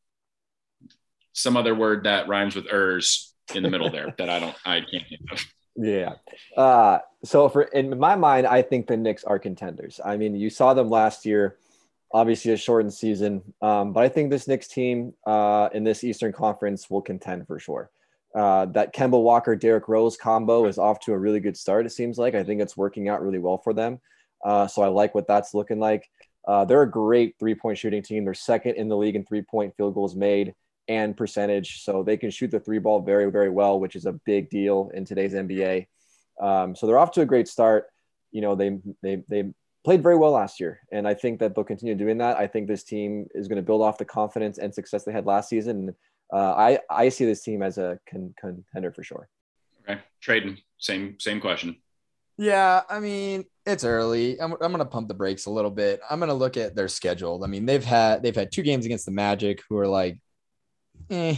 [1.34, 4.82] some other word that rhymes with ers in the middle there that I don't, I
[4.82, 5.44] can't think of?
[5.76, 6.16] Yeah.
[6.56, 10.00] Uh, so for in my mind, I think the Knicks are contenders.
[10.04, 11.58] I mean, you saw them last year
[12.16, 13.42] obviously a shortened season.
[13.62, 17.60] Um, but I think this Knicks team uh, in this Eastern Conference will contend for
[17.60, 17.92] sure.
[18.34, 21.86] Uh, that Kemba Walker Derrick Rose combo is off to a really good start.
[21.86, 24.00] It seems like I think it's working out really well for them.
[24.44, 26.10] Uh, so I like what that's looking like.
[26.48, 28.24] Uh, they're a great three point shooting team.
[28.24, 30.54] They're second in the league in three point field goals made
[30.88, 31.84] and percentage.
[31.84, 34.92] So they can shoot the three ball very, very well, which is a big deal
[34.94, 35.88] in today's NBA.
[36.40, 37.88] Um, so they're off to a great start.
[38.32, 41.64] You know, they they they played very well last year, and I think that they'll
[41.64, 42.38] continue doing that.
[42.38, 45.26] I think this team is going to build off the confidence and success they had
[45.26, 45.96] last season.
[46.34, 49.30] Uh, I I see this team as a con- contender for sure.
[49.88, 51.78] Okay, Tradon same same question.
[52.38, 54.40] Yeah, I mean it's early.
[54.42, 56.02] I'm, I'm gonna pump the brakes a little bit.
[56.10, 57.44] I'm gonna look at their schedule.
[57.44, 60.18] I mean they've had they've had two games against the Magic who are like,
[61.10, 61.36] eh.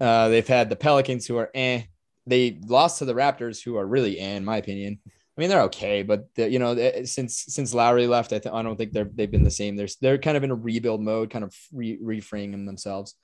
[0.00, 1.82] Uh, they've had the Pelicans who are eh.
[2.26, 4.98] They lost to the Raptors who are really eh, in my opinion.
[5.06, 8.62] I mean, they're okay, but the, you know, since since Lowry left, I, th- I
[8.62, 9.76] don't think they're they've been the same.
[9.76, 13.14] They're they're kind of in a rebuild mode, kind of re- reframing themselves.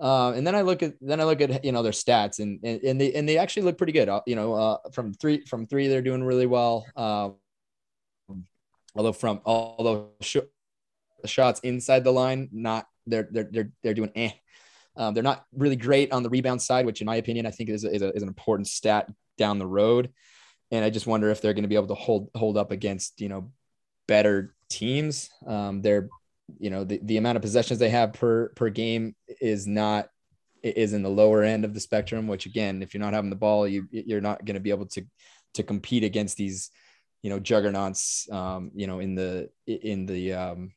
[0.00, 2.60] Uh, and then I look at then I look at you know their stats and
[2.64, 4.08] and, and they and they actually look pretty good.
[4.08, 6.84] Uh, you know, uh, from three from three they're doing really well.
[6.96, 7.30] Uh,
[8.94, 10.38] although from although sh-
[11.24, 14.30] shots inside the line, not they're they're they're they're doing eh.
[14.96, 17.70] Um, they're not really great on the rebound side, which in my opinion I think
[17.70, 20.12] is is, a, is an important stat down the road
[20.74, 23.20] and I just wonder if they're going to be able to hold hold up against
[23.20, 23.52] you know
[24.08, 25.30] better teams.
[25.46, 26.08] Um, they're
[26.58, 30.08] you know the, the amount of possessions they have per per game is not
[30.62, 32.26] is in the lower end of the spectrum.
[32.26, 34.86] Which again, if you're not having the ball, you you're not going to be able
[34.86, 35.04] to
[35.54, 36.70] to compete against these
[37.22, 40.72] you know juggernauts um, you know in the in the um,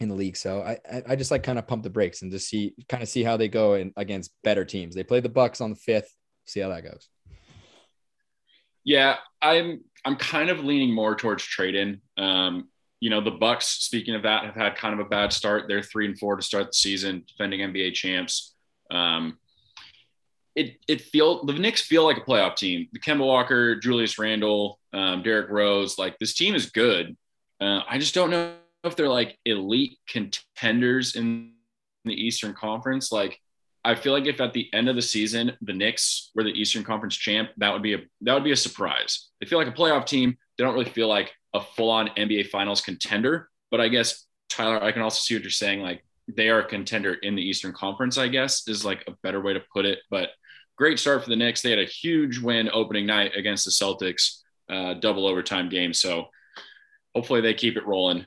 [0.00, 0.36] in the league.
[0.36, 3.08] So I I just like kind of pump the brakes and just see kind of
[3.08, 4.94] see how they go in, against better teams.
[4.94, 6.12] They play the Bucks on the fifth.
[6.46, 7.08] See how that goes.
[8.84, 12.00] Yeah, I'm I'm kind of leaning more towards Tradon.
[12.16, 12.68] Um,
[13.00, 15.64] you know, the Bucks, speaking of that, have had kind of a bad start.
[15.68, 18.54] They're three and four to start the season, defending NBA champs.
[18.90, 19.38] Um,
[20.54, 22.88] it it feel the Knicks feel like a playoff team.
[22.92, 27.16] The Kemba Walker, Julius Randle, um, Derrick Rose, like this team is good.
[27.60, 28.54] Uh, I just don't know
[28.84, 31.52] if they're like elite contenders in
[32.04, 33.10] the Eastern Conference.
[33.12, 33.40] Like
[33.84, 36.84] I feel like if at the end of the season the Knicks were the Eastern
[36.84, 39.28] Conference champ, that would be a that would be a surprise.
[39.40, 40.36] They feel like a playoff team.
[40.56, 43.48] They don't really feel like a full-on NBA Finals contender.
[43.70, 45.80] But I guess Tyler, I can also see what you're saying.
[45.80, 48.18] Like they are a contender in the Eastern Conference.
[48.18, 50.00] I guess is like a better way to put it.
[50.10, 50.30] But
[50.76, 51.62] great start for the Knicks.
[51.62, 55.92] They had a huge win opening night against the Celtics, uh, double overtime game.
[55.92, 56.28] So
[57.14, 58.26] hopefully they keep it rolling.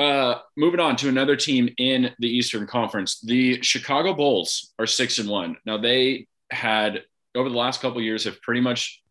[0.00, 5.18] Uh, moving on to another team in the Eastern Conference, the Chicago Bulls are six
[5.18, 5.58] and one.
[5.66, 7.02] Now they had
[7.34, 9.02] over the last couple years have pretty much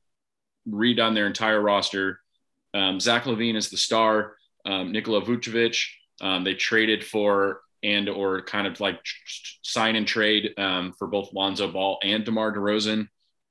[0.68, 2.20] redone their entire roster.
[2.74, 4.36] Um, Zach LaVine is the star.
[4.66, 5.80] Um, Nikola Vucevic.
[6.22, 9.00] Um, they traded for and or kind of like
[9.62, 13.10] sign and trade um, for both Lonzo Ball and DeMar DeRozan.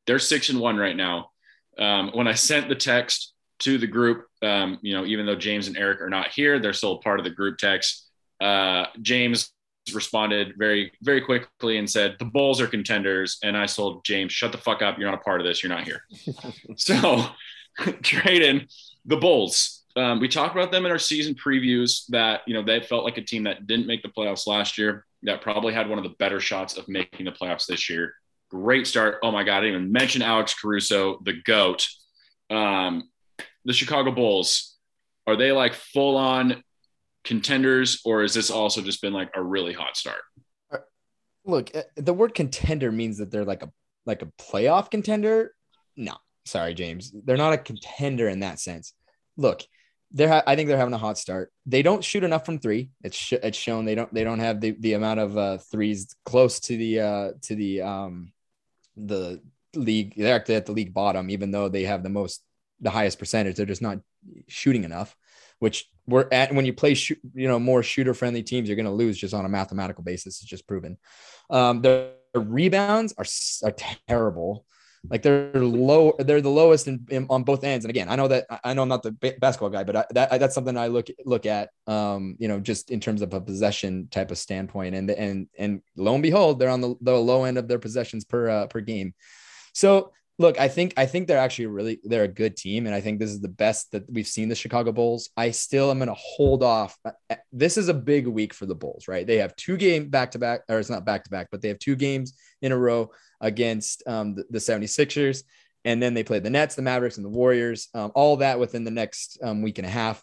[0.09, 1.31] They're six and one right now.
[1.79, 5.67] Um, when I sent the text to the group, um, you know, even though James
[5.67, 8.09] and Eric are not here, they're still part of the group text.
[8.41, 9.53] Uh, James
[9.93, 13.39] responded very, very quickly and said, The Bulls are contenders.
[13.43, 14.99] And I told James, Shut the fuck up.
[14.99, 15.63] You're not a part of this.
[15.63, 16.03] You're not here.
[16.77, 17.27] so,
[17.79, 18.69] Tradon
[19.05, 19.85] the Bulls.
[19.97, 23.19] Um, we talked about them in our season previews that, you know, they felt like
[23.19, 26.15] a team that didn't make the playoffs last year, that probably had one of the
[26.19, 28.15] better shots of making the playoffs this year.
[28.51, 29.19] Great start.
[29.23, 29.59] Oh my God.
[29.59, 31.89] I didn't even mention Alex Caruso, the GOAT.
[32.51, 33.09] Um,
[33.65, 34.77] the Chicago Bulls,
[35.27, 36.63] are they like full on
[37.25, 40.23] contenders or has this also just been like a really hot start?
[41.45, 43.71] Look, uh, the word contender means that they're like a
[44.05, 45.55] like a playoff contender.
[45.97, 47.13] No, sorry, James.
[47.25, 48.93] They're not a contender in that sense.
[49.37, 49.63] Look,
[50.11, 51.53] they're ha- I think they're having a hot start.
[51.67, 52.91] They don't shoot enough from three.
[53.03, 56.15] It's sh- it's shown they don't they don't have the, the amount of uh, threes
[56.25, 58.33] close to the uh, to the um
[58.97, 59.41] the
[59.75, 60.15] league.
[60.17, 62.43] They're actually at the league bottom, even though they have the most
[62.81, 63.57] the highest percentage.
[63.57, 63.99] They're just not
[64.47, 65.17] shooting enough
[65.59, 66.97] which we're at when you play
[67.35, 70.41] you know more shooter friendly teams you're going to lose just on a mathematical basis
[70.41, 70.97] it's just proven.
[71.51, 73.25] Um, their, rebounds are,
[73.67, 73.75] are
[74.07, 74.67] terrible.
[75.09, 77.85] Like they're low they're the lowest in, in, on both ends.
[77.85, 80.41] And again i know that i know i'm not the basketball guy but I, that,
[80.41, 84.09] that's something i look look at um, you know just in terms of a possession
[84.11, 84.95] type of standpoint.
[84.95, 88.25] And and and lo and behold they're on the, the low end of their possessions
[88.25, 89.15] per uh, per game.
[89.73, 93.01] So look, I think I think they're actually really they're a good team, and I
[93.01, 95.31] think this is the best that we've seen the Chicago Bulls.
[95.37, 96.97] I still am going to hold off.
[97.05, 99.27] Uh, uh, this is a big week for the Bulls, right?
[99.27, 101.69] They have two game back to back, or it's not back to back, but they
[101.69, 105.43] have two games in a row against um, the, the 76ers.
[105.85, 107.89] And then they play the Nets, the Mavericks, and the Warriors.
[107.95, 110.23] Um, all that within the next um, week and a half.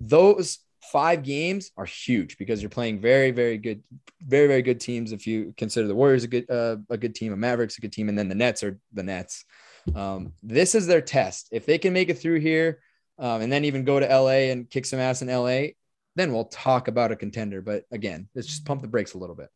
[0.00, 3.82] Those five games are huge because you're playing very, very good,
[4.20, 5.12] very, very good teams.
[5.12, 7.92] If you consider the Warriors a good, uh, a good team, a Mavericks a good
[7.92, 9.44] team, and then the Nets are the Nets.
[9.94, 11.48] Um, this is their test.
[11.52, 12.80] If they can make it through here,
[13.18, 15.74] um, and then even go to LA and kick some ass in LA,
[16.16, 17.62] then we'll talk about a contender.
[17.62, 19.48] But again, let's just pump the brakes a little bit.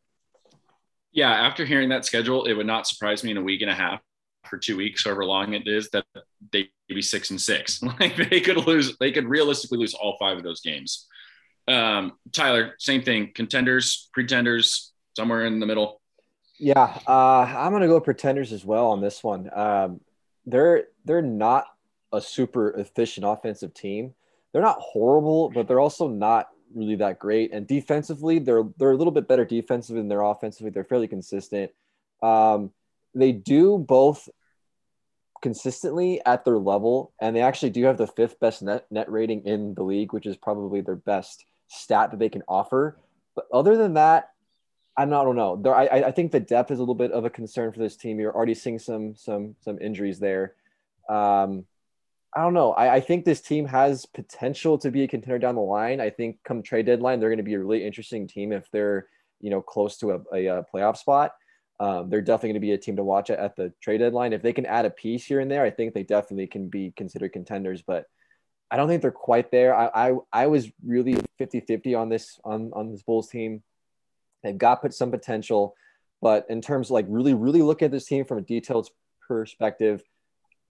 [1.11, 3.75] Yeah, after hearing that schedule, it would not surprise me in a week and a
[3.75, 4.01] half
[4.45, 6.05] for two weeks, however long it is, that
[6.51, 7.81] they be six and six.
[7.99, 11.07] Like they could lose, they could realistically lose all five of those games.
[11.67, 13.31] Um, Tyler, same thing.
[13.33, 16.01] Contenders, pretenders, somewhere in the middle.
[16.59, 19.49] Yeah, uh, I'm gonna go pretenders as well on this one.
[19.53, 20.01] Um,
[20.45, 21.65] they're they're not
[22.13, 24.13] a super efficient offensive team.
[24.51, 27.51] They're not horrible, but they're also not really that great.
[27.53, 30.71] And defensively, they're they're a little bit better defensively than they're offensively.
[30.71, 31.71] They're fairly consistent.
[32.23, 32.71] Um,
[33.13, 34.27] they do both
[35.41, 39.45] consistently at their level, and they actually do have the fifth best net net rating
[39.45, 42.99] in the league, which is probably their best stat that they can offer.
[43.35, 44.31] But other than that,
[44.97, 45.55] I don't know.
[45.55, 47.95] There, I, I think the depth is a little bit of a concern for this
[47.95, 48.19] team.
[48.19, 50.55] You're already seeing some some some injuries there.
[51.07, 51.65] Um,
[52.35, 52.73] I don't know.
[52.73, 56.01] I, I think this team has potential to be a contender down the line.
[56.01, 59.07] I think come trade deadline, they're going to be a really interesting team if they're
[59.39, 61.33] you know close to a, a, a playoff spot.
[61.79, 64.33] Um, they're definitely going to be a team to watch at, at the trade deadline.
[64.33, 66.91] If they can add a piece here and there, I think they definitely can be
[66.97, 67.83] considered contenders.
[67.83, 68.05] But
[68.69, 69.75] I don't think they're quite there.
[69.75, 73.63] I, I, I was really 50 50 on this, on, on this Bulls team.
[74.43, 75.75] They've got put some potential,
[76.21, 78.89] but in terms of like really, really look at this team from a detailed
[79.27, 80.03] perspective,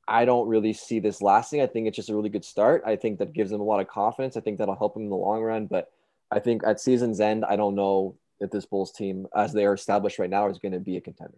[0.08, 1.62] I don't really see this lasting.
[1.62, 2.84] I think it's just a really good start.
[2.86, 4.38] I think that gives them a lot of confidence.
[4.38, 5.68] I think that'll help them in the long run.
[5.68, 5.92] But
[6.32, 9.74] I think at season's end, I don't know if this Bulls team, as they are
[9.74, 11.38] established right now, is going to be a contender.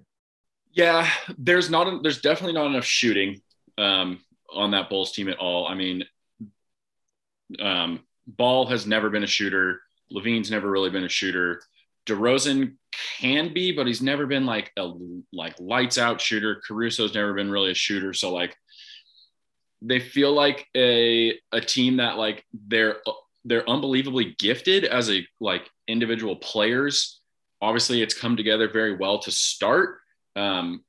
[0.72, 2.04] Yeah, there's not.
[2.04, 3.42] There's definitely not enough shooting
[3.80, 4.20] um,
[4.54, 5.68] on that Bulls team at all.
[5.68, 6.04] I mean,
[7.60, 9.82] um, Ball has never been a shooter.
[10.12, 11.62] LaVine's never really been a shooter.
[12.06, 12.76] DeRozan
[13.20, 14.92] can be, but he's never been like a
[15.32, 16.62] like lights out shooter.
[16.68, 18.14] Caruso's never been really a shooter.
[18.14, 18.56] So like
[19.82, 22.98] they feel like a a team that like they're
[23.46, 27.22] they're unbelievably gifted as a like individual players.
[27.62, 30.00] Obviously, it's come together very well to start.
[30.36, 30.84] Um,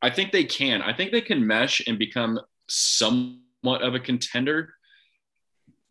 [0.00, 0.82] I think they can.
[0.82, 4.74] I think they can mesh and become somewhat of a contender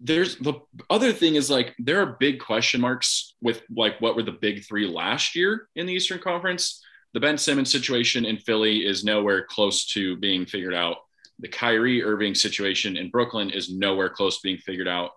[0.04, 0.56] there's the
[0.90, 4.66] other thing is like there are big question marks with like what were the big
[4.66, 6.84] three last year in the Eastern Conference.
[7.14, 10.98] The Ben Simmons situation in Philly is nowhere close to being figured out.
[11.40, 15.12] The Kyrie Irving situation in Brooklyn is nowhere close to being figured out.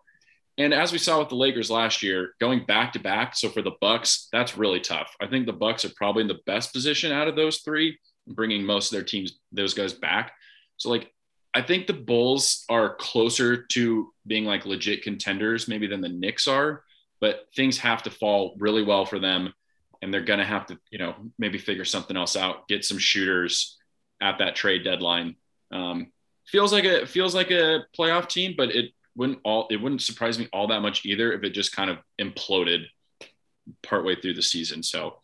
[0.58, 3.34] and as we saw with the Lakers last year, going back to back.
[3.34, 5.14] So for the Bucks, that's really tough.
[5.20, 8.64] I think the Bucks are probably in the best position out of those three, bringing
[8.64, 10.32] most of their teams, those guys back.
[10.76, 11.12] So like,
[11.56, 16.46] I think the Bulls are closer to being like legit contenders, maybe than the Knicks
[16.46, 16.84] are.
[17.18, 19.54] But things have to fall really well for them,
[20.02, 23.78] and they're gonna have to, you know, maybe figure something else out, get some shooters
[24.20, 25.36] at that trade deadline.
[25.72, 26.12] Um,
[26.46, 30.38] feels like a feels like a playoff team, but it wouldn't all it wouldn't surprise
[30.38, 32.84] me all that much either if it just kind of imploded
[33.82, 34.82] partway through the season.
[34.82, 35.20] So,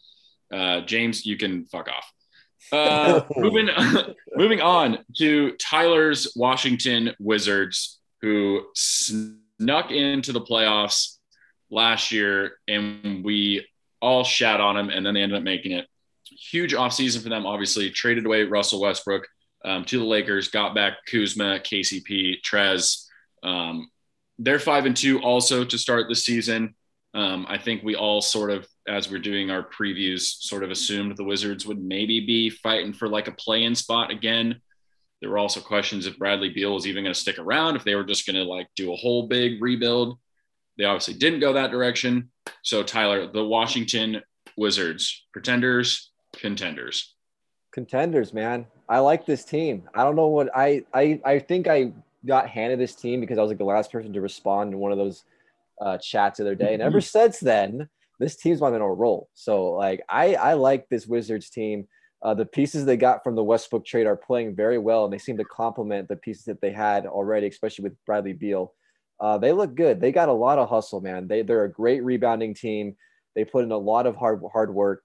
[0.50, 2.10] uh, James, you can fuck off.
[2.70, 3.68] Uh, moving
[4.36, 11.16] moving on to Tyler's Washington Wizards, who snuck into the playoffs
[11.70, 13.66] last year, and we
[14.00, 15.86] all shat on them, and then they ended up making it.
[16.24, 17.90] Huge offseason for them, obviously.
[17.90, 19.26] Traded away Russell Westbrook
[19.64, 23.06] um, to the Lakers, got back Kuzma, KCP, Trez.
[23.42, 23.90] Um,
[24.38, 26.74] they're five and two also to start the season.
[27.14, 31.16] Um, I think we all sort of, as we're doing our previews, sort of assumed
[31.16, 34.60] the Wizards would maybe be fighting for like a play-in spot again.
[35.20, 37.94] There were also questions if Bradley Beal was even going to stick around, if they
[37.94, 40.18] were just going to like do a whole big rebuild.
[40.78, 42.30] They obviously didn't go that direction.
[42.62, 44.22] So Tyler, the Washington
[44.56, 47.14] Wizards, pretenders, contenders.
[47.72, 48.66] Contenders, man.
[48.88, 49.88] I like this team.
[49.94, 51.92] I don't know what I I I think I
[52.26, 54.92] got handed this team because I was like the last person to respond in one
[54.92, 55.24] of those
[55.80, 57.88] uh, chats the other day, and ever since then,
[58.22, 59.28] this team's on a roll.
[59.34, 61.88] So like I I like this Wizards team.
[62.22, 65.18] Uh, the pieces they got from the Westbrook trade are playing very well, and they
[65.18, 68.72] seem to complement the pieces that they had already, especially with Bradley Beal.
[69.18, 70.00] Uh, they look good.
[70.00, 71.26] They got a lot of hustle, man.
[71.26, 72.96] They they're a great rebounding team.
[73.34, 75.02] They put in a lot of hard hard work.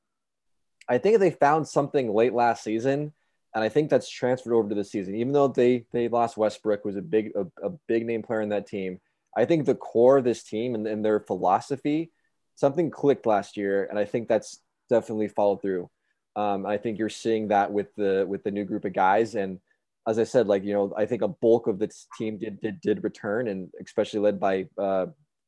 [0.88, 3.14] I think they found something late last season,
[3.56, 5.16] and I think that's transferred over to the season.
[5.16, 8.50] Even though they they lost Westbrook, was a big a, a big name player in
[8.50, 9.00] that team.
[9.36, 12.12] I think the core of this team and, and their philosophy,
[12.58, 15.90] something clicked last year, and I think that's definitely followed through.
[16.36, 19.60] Um, I think you're seeing that with the with the new group of guys, and
[20.08, 22.82] as I said, like you know, I think a bulk of this team did did,
[22.82, 25.06] did return, and especially led by uh,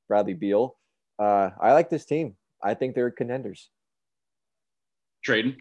[0.07, 0.77] Bradley Beal.
[1.19, 2.35] Uh, I like this team.
[2.63, 3.69] I think they're contenders.
[5.27, 5.57] Tradon.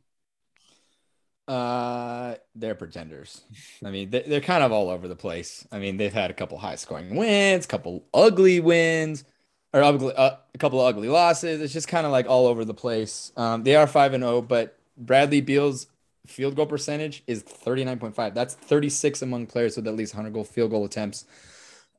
[1.47, 3.41] Uh, they're pretenders.
[3.85, 5.67] I mean, they, they're kind of all over the place.
[5.73, 9.25] I mean, they've had a couple high scoring wins, a couple ugly wins,
[9.73, 11.61] or ugly, uh, a couple of ugly losses.
[11.61, 13.33] It's just kind of like all over the place.
[13.37, 15.87] Um, they are five and zero, but Bradley Beal's
[16.27, 18.35] field goal percentage is thirty nine point five.
[18.35, 21.25] That's thirty six among players with at least hundred goal field goal attempts.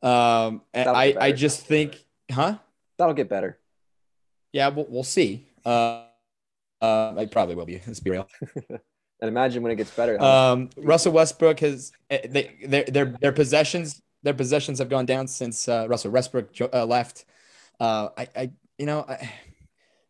[0.01, 1.15] Um, and I.
[1.19, 2.57] I just think, huh?
[2.97, 3.57] That'll get better.
[4.51, 5.45] Yeah, we'll, we'll see.
[5.65, 6.03] Uh,
[6.81, 7.81] uh, I probably will be.
[7.85, 8.27] Let's be real.
[9.21, 10.21] And imagine when it gets better.
[10.21, 15.27] Um, Russell Westbrook has eh, they their their their possessions their possessions have gone down
[15.27, 17.25] since uh, Russell Westbrook jo- uh, left.
[17.79, 19.31] Uh, I I you know I,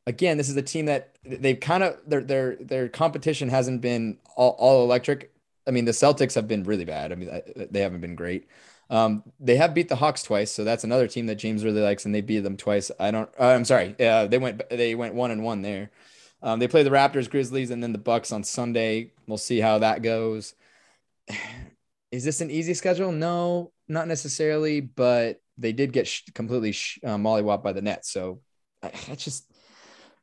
[0.08, 4.18] again this is a team that they've kind of their their their competition hasn't been
[4.36, 5.34] all, all electric.
[5.68, 7.12] I mean the Celtics have been really bad.
[7.12, 7.30] I mean
[7.72, 8.48] they haven't been great.
[8.90, 12.06] Um, they have beat the Hawks twice, so that's another team that James really likes,
[12.06, 12.90] and they beat them twice.
[13.00, 13.30] I don't.
[13.40, 13.96] Uh, I'm sorry.
[14.00, 15.92] Uh, they went they went one and one there.
[16.42, 19.12] Um, they play the Raptors, Grizzlies, and then the Bucks on Sunday.
[19.28, 20.56] We'll see how that goes.
[22.12, 23.12] Is this an easy schedule?
[23.12, 28.12] No, not necessarily, but they did get sh- completely sh- uh, mollywopped by the Nets.
[28.12, 28.42] So
[28.82, 29.46] I, I just,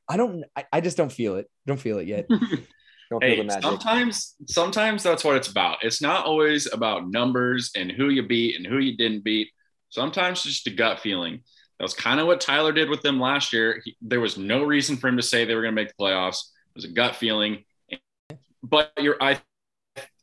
[0.09, 1.49] I don't, I, I just don't feel it.
[1.67, 2.27] Don't feel it yet.
[3.11, 3.63] don't feel the Hey, magic.
[3.63, 5.79] sometimes sometimes that's what it's about.
[5.83, 9.49] It's not always about numbers and who you beat and who you didn't beat.
[9.91, 11.41] Sometimes it's just a gut feeling.
[11.79, 13.83] That was kind of what Tyler did with them last year.
[13.85, 16.03] He, there was no reason for him to say they were going to make the
[16.03, 16.39] playoffs.
[16.75, 17.65] It was a gut feeling.
[18.63, 19.41] But you're, I,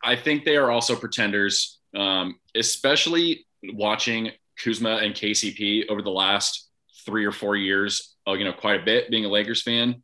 [0.04, 4.32] I think they are also pretenders, um, especially watching
[4.62, 6.70] Kuzma and KCP over the last
[7.06, 8.16] three or four years.
[8.26, 9.10] Oh, you know, quite a bit.
[9.10, 10.04] Being a Lakers fan,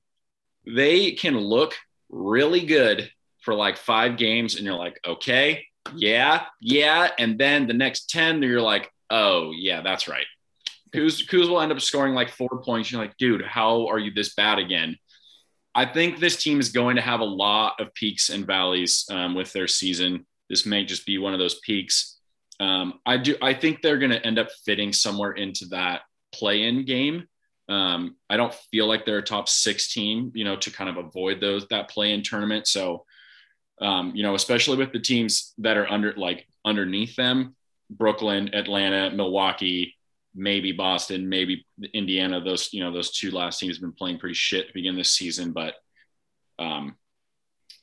[0.66, 1.76] they can look
[2.10, 7.74] really good for like five games, and you're like, okay, yeah, yeah, and then the
[7.74, 10.26] next ten, you're like, oh yeah, that's right.
[10.93, 12.91] Kuz, Kuz will end up scoring like four points.
[12.91, 14.97] You're like, dude, how are you this bad again?
[15.76, 19.36] I think this team is going to have a lot of peaks and valleys um,
[19.36, 20.26] with their season.
[20.50, 22.19] This may just be one of those peaks.
[22.60, 23.36] Um, I do.
[23.41, 26.01] I think they're going to end up fitting somewhere into that
[26.34, 27.26] play-in game.
[27.70, 30.97] Um, I don't feel like they're a top six team, you know, to kind of
[30.97, 32.68] avoid those that play-in tournament.
[32.68, 33.05] So,
[33.80, 37.55] um, you know, especially with the teams that are under like underneath them,
[37.89, 39.95] Brooklyn, Atlanta, Milwaukee,
[40.36, 42.41] maybe Boston, maybe Indiana.
[42.41, 45.14] Those, you know, those two last teams have been playing pretty shit to begin this
[45.14, 45.53] season.
[45.53, 45.76] But
[46.57, 46.95] um,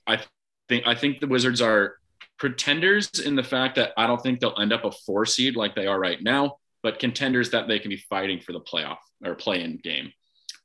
[0.06, 0.20] I
[0.68, 1.96] think I think the Wizards are
[2.38, 5.74] pretenders in the fact that I don't think they'll end up a four seed like
[5.74, 6.58] they are right now.
[6.82, 10.12] but contenders that they can be fighting for the playoff or play-in game.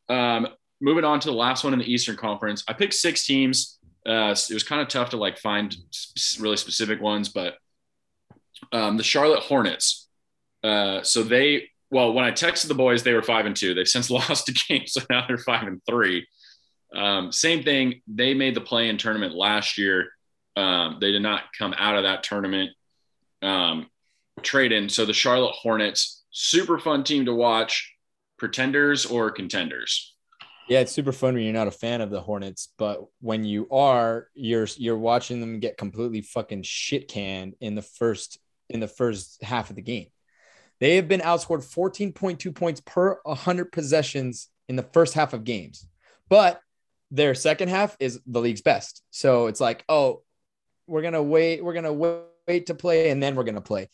[0.08, 0.48] Um,
[0.80, 3.80] moving on to the last one in the Eastern Conference, I picked six teams.
[4.06, 5.76] Uh, it was kind of tough to like find
[6.40, 7.56] really specific ones, but
[8.72, 10.10] um, the Charlotte Hornets.
[10.64, 13.74] Uh, so they, well, when I texted the boys, they were five and two.
[13.74, 16.28] They've since lost a game, so now they're five and three.
[16.96, 18.02] Um, same thing.
[18.06, 20.12] They made the play in tournament last year.
[20.56, 22.72] Um, they did not come out of that tournament
[23.42, 23.88] um,
[24.42, 24.90] Tradon.
[24.90, 27.94] So the Charlotte Hornets, super fun team to watch.
[28.38, 30.16] Pretenders or contenders?
[30.68, 33.68] Yeah, it's super fun when you're not a fan of the Hornets, but when you
[33.70, 38.40] are, you're you're watching them get completely fucking shit canned in the first
[38.70, 40.08] in the first half of the game.
[40.80, 45.86] They have been outscored 14.2 points per 100 possessions in the first half of games,
[46.30, 46.60] but
[47.12, 49.04] their second half is the league's best.
[49.12, 50.24] So it's like, oh,
[50.92, 53.90] we're gonna wait, we're gonna wait, to play, and then we're gonna play.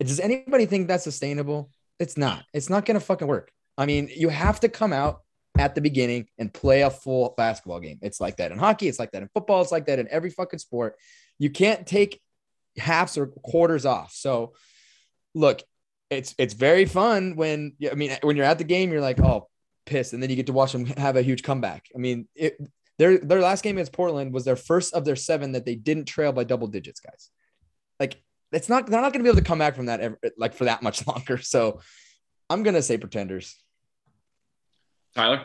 [0.00, 1.70] Does anybody think that's sustainable?
[2.00, 2.44] It's not.
[2.52, 3.50] It's not gonna fucking work.
[3.78, 5.20] I mean, you have to come out
[5.56, 7.98] at the beginning and play a full basketball game.
[8.02, 8.88] It's like that in hockey.
[8.88, 9.62] It's like that in football.
[9.62, 10.96] It's like that in every fucking sport.
[11.38, 12.20] You can't take
[12.76, 14.12] halves or quarters off.
[14.12, 14.54] So,
[15.34, 15.62] look,
[16.10, 19.48] it's it's very fun when I mean when you're at the game, you're like, oh,
[19.86, 21.86] pissed, and then you get to watch them have a huge comeback.
[21.94, 22.58] I mean, it,
[23.02, 26.04] their their last game against Portland was their first of their seven that they didn't
[26.04, 27.30] trail by double digits, guys.
[27.98, 28.22] Like
[28.52, 30.54] it's not they're not going to be able to come back from that ever, like
[30.54, 31.38] for that much longer.
[31.38, 31.80] So,
[32.48, 33.60] I'm gonna say pretenders.
[35.16, 35.44] Tyler.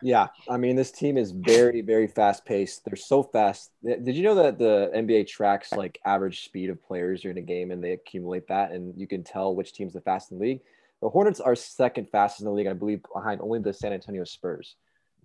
[0.00, 2.86] Yeah, I mean this team is very very fast paced.
[2.86, 3.70] They're so fast.
[3.84, 7.70] Did you know that the NBA tracks like average speed of players during a game
[7.70, 10.60] and they accumulate that and you can tell which team's the fastest in the league?
[11.02, 14.24] The Hornets are second fastest in the league, I believe, behind only the San Antonio
[14.24, 14.76] Spurs.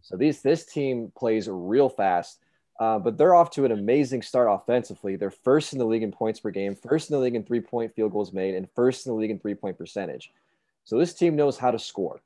[0.01, 2.39] So these this team plays real fast,
[2.79, 5.15] uh, but they're off to an amazing start offensively.
[5.15, 7.61] They're first in the league in points per game, first in the league in three
[7.61, 10.31] point field goals made, and first in the league in three point percentage.
[10.83, 12.21] So this team knows how to score.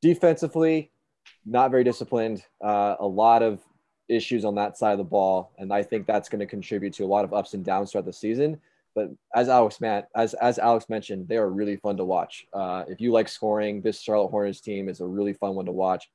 [0.00, 0.90] Defensively,
[1.44, 2.44] not very disciplined.
[2.62, 3.60] Uh, a lot of
[4.08, 7.04] issues on that side of the ball, and I think that's going to contribute to
[7.04, 8.60] a lot of ups and downs throughout the season.
[8.94, 12.46] But as Alex Matt, as as Alex mentioned, they are really fun to watch.
[12.52, 15.72] Uh, if you like scoring, this Charlotte Hornets team is a really fun one to
[15.72, 16.10] watch.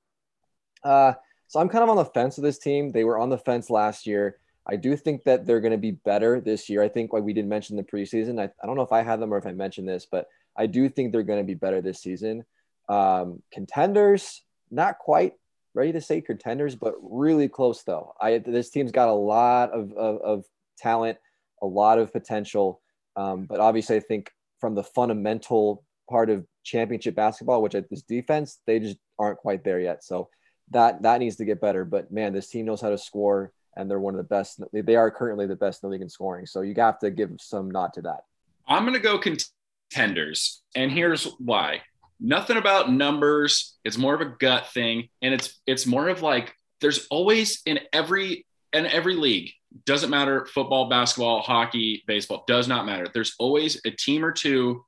[0.85, 1.13] Uh,
[1.47, 2.91] so I'm kind of on the fence with this team.
[2.91, 4.37] They were on the fence last year.
[4.67, 6.81] I do think that they're going to be better this year.
[6.81, 9.19] I think, like we did mention the preseason, I, I don't know if I had
[9.19, 11.81] them or if I mentioned this, but I do think they're going to be better
[11.81, 12.45] this season.
[12.87, 15.33] Um, contenders, not quite
[15.73, 18.13] ready to say contenders, but really close though.
[18.19, 20.45] I this team's got a lot of of, of
[20.77, 21.17] talent,
[21.61, 22.81] a lot of potential,
[23.15, 28.59] um, but obviously I think from the fundamental part of championship basketball, which is defense,
[28.65, 30.03] they just aren't quite there yet.
[30.03, 30.29] So
[30.71, 31.85] that that needs to get better.
[31.85, 34.61] But man, this team knows how to score, and they're one of the best.
[34.73, 36.45] They are currently the best in the league in scoring.
[36.45, 38.21] So you have to give some nod to that.
[38.67, 41.81] I'm going to go contenders, and here's why
[42.19, 43.77] nothing about numbers.
[43.83, 45.09] It's more of a gut thing.
[45.21, 49.51] And it's it's more of like there's always in every in every league,
[49.85, 53.07] doesn't matter football, basketball, hockey, baseball, does not matter.
[53.13, 54.85] There's always a team or two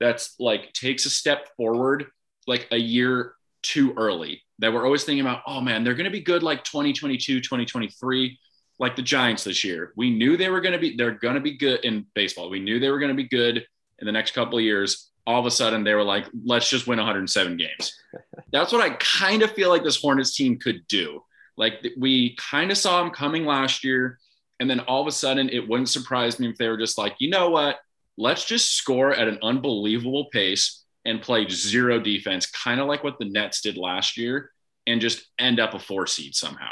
[0.00, 2.06] that's like takes a step forward
[2.46, 6.10] like a year too early that we're always thinking about, oh man, they're going to
[6.10, 8.38] be good like 2022, 2023,
[8.78, 9.92] like the Giants this year.
[9.96, 12.50] We knew they were going to be, they're going to be good in baseball.
[12.50, 13.64] We knew they were going to be good
[13.98, 16.86] in the next couple of years all of a sudden they were like, let's just
[16.86, 17.94] win 107 games.
[18.50, 21.22] That's what I kind of feel like this Hornets team could do.
[21.58, 24.18] Like we kind of saw them coming last year.
[24.58, 27.16] And then all of a sudden it wouldn't surprise me if they were just like,
[27.18, 27.76] you know what?
[28.16, 33.18] Let's just score at an unbelievable pace and play zero defense, kind of like what
[33.18, 34.50] the Nets did last year,
[34.86, 36.70] and just end up a four seed somehow.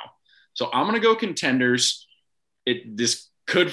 [0.55, 2.07] So I'm gonna go contenders.
[2.65, 3.73] It this could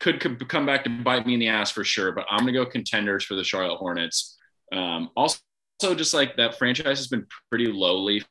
[0.00, 2.12] could come back to bite me in the ass for sure.
[2.12, 4.36] But I'm gonna go contenders for the Charlotte Hornets.
[4.72, 5.38] Um, also,
[5.80, 8.24] just like that franchise has been pretty lowly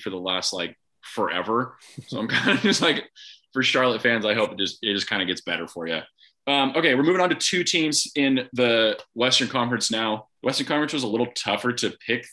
[0.00, 1.76] for the last like forever.
[2.06, 3.08] So I'm kind of just like
[3.52, 6.00] for Charlotte fans, I hope it just it just kind of gets better for you.
[6.46, 10.26] Um, okay, we're moving on to two teams in the Western Conference now.
[10.42, 12.26] Western Conference was a little tougher to pick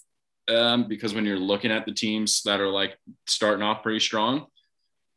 [0.47, 2.97] um, because when you're looking at the teams that are like
[3.28, 4.47] starting off pretty strong,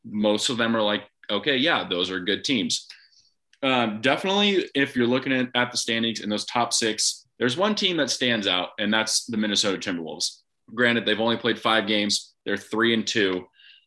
[0.04, 2.86] most of them are like okay, yeah, those are good teams.
[3.62, 7.74] Um, definitely, if you're looking at, at the standings in those top six, there's one
[7.74, 10.38] team that stands out, and that's the Minnesota Timberwolves.
[10.74, 13.46] Granted, they've only played five games, they're three and two.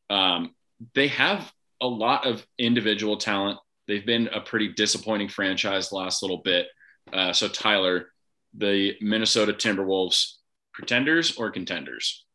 [0.10, 0.56] Um,
[0.93, 1.51] they have
[1.82, 3.60] a lot of individual talent.
[3.88, 6.67] They've been a pretty disappointing franchise last little bit.
[7.13, 8.07] Uh, so, Tyler,
[8.53, 10.33] the Minnesota Timberwolves,
[10.73, 12.25] pretenders or contenders?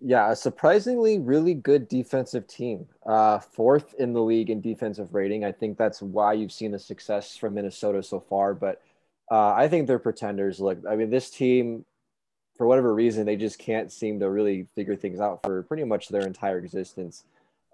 [0.00, 2.86] Yeah, a surprisingly really good defensive team.
[3.06, 5.44] Uh, fourth in the league in defensive rating.
[5.44, 8.54] I think that's why you've seen the success from Minnesota so far.
[8.54, 8.80] But
[9.30, 10.60] Uh, I think they're pretenders.
[10.60, 11.86] Look, I mean, this team,
[12.58, 16.08] for whatever reason, they just can't seem to really figure things out for pretty much
[16.08, 17.24] their entire existence.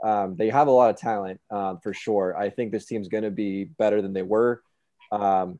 [0.05, 2.37] Um, they have a lot of talent um, for sure.
[2.37, 4.63] I think this team's going to be better than they were.
[5.11, 5.59] Um,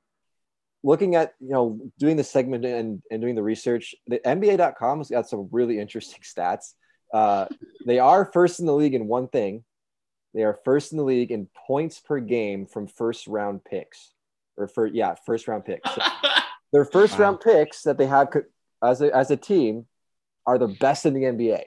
[0.85, 5.11] looking at you know doing the segment and, and doing the research, the NBA.com has
[5.11, 6.75] got some really interesting stats.
[7.13, 7.47] Uh,
[7.87, 9.65] they are first in the league in one thing.
[10.35, 14.13] They are first in the league in points per game from first round picks,
[14.57, 15.93] or for yeah, first round picks.
[15.95, 16.03] So
[16.73, 17.25] their first Wow.
[17.25, 18.29] round picks that they have
[18.83, 19.87] as a, as a team
[20.47, 21.63] are the best in the NBA.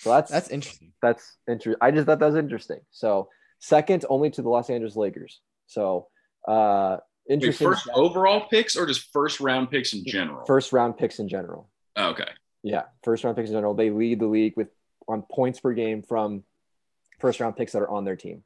[0.00, 0.92] So that's That's interesting.
[1.02, 1.78] that's interesting.
[1.80, 2.80] I just thought that was interesting.
[2.90, 3.28] So
[3.58, 5.40] second only to the Los Angeles Lakers.
[5.66, 6.08] So
[6.48, 6.96] uh
[7.28, 7.66] Wait, interesting.
[7.68, 7.94] first stat.
[7.96, 10.44] overall picks or just first round picks in general?
[10.46, 11.68] first round picks in general.
[11.96, 12.28] Oh, okay.
[12.62, 13.74] Yeah, first round picks in general.
[13.74, 14.68] They lead the league with
[15.06, 16.44] on points per game from
[17.18, 18.42] first round picks that are on their team.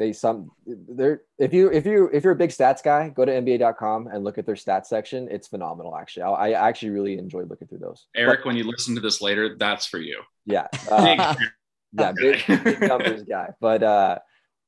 [0.00, 3.30] They some they're if you if you if you're a big stats guy, go to
[3.30, 5.28] NBA.com and look at their stats section.
[5.30, 6.22] It's phenomenal, actually.
[6.22, 8.06] I, I actually really enjoy looking through those.
[8.16, 10.22] Eric, when you listen to this later, that's for you.
[10.46, 11.48] Yeah, uh, Big
[11.92, 13.50] yeah, big, big numbers guy.
[13.60, 14.18] But uh,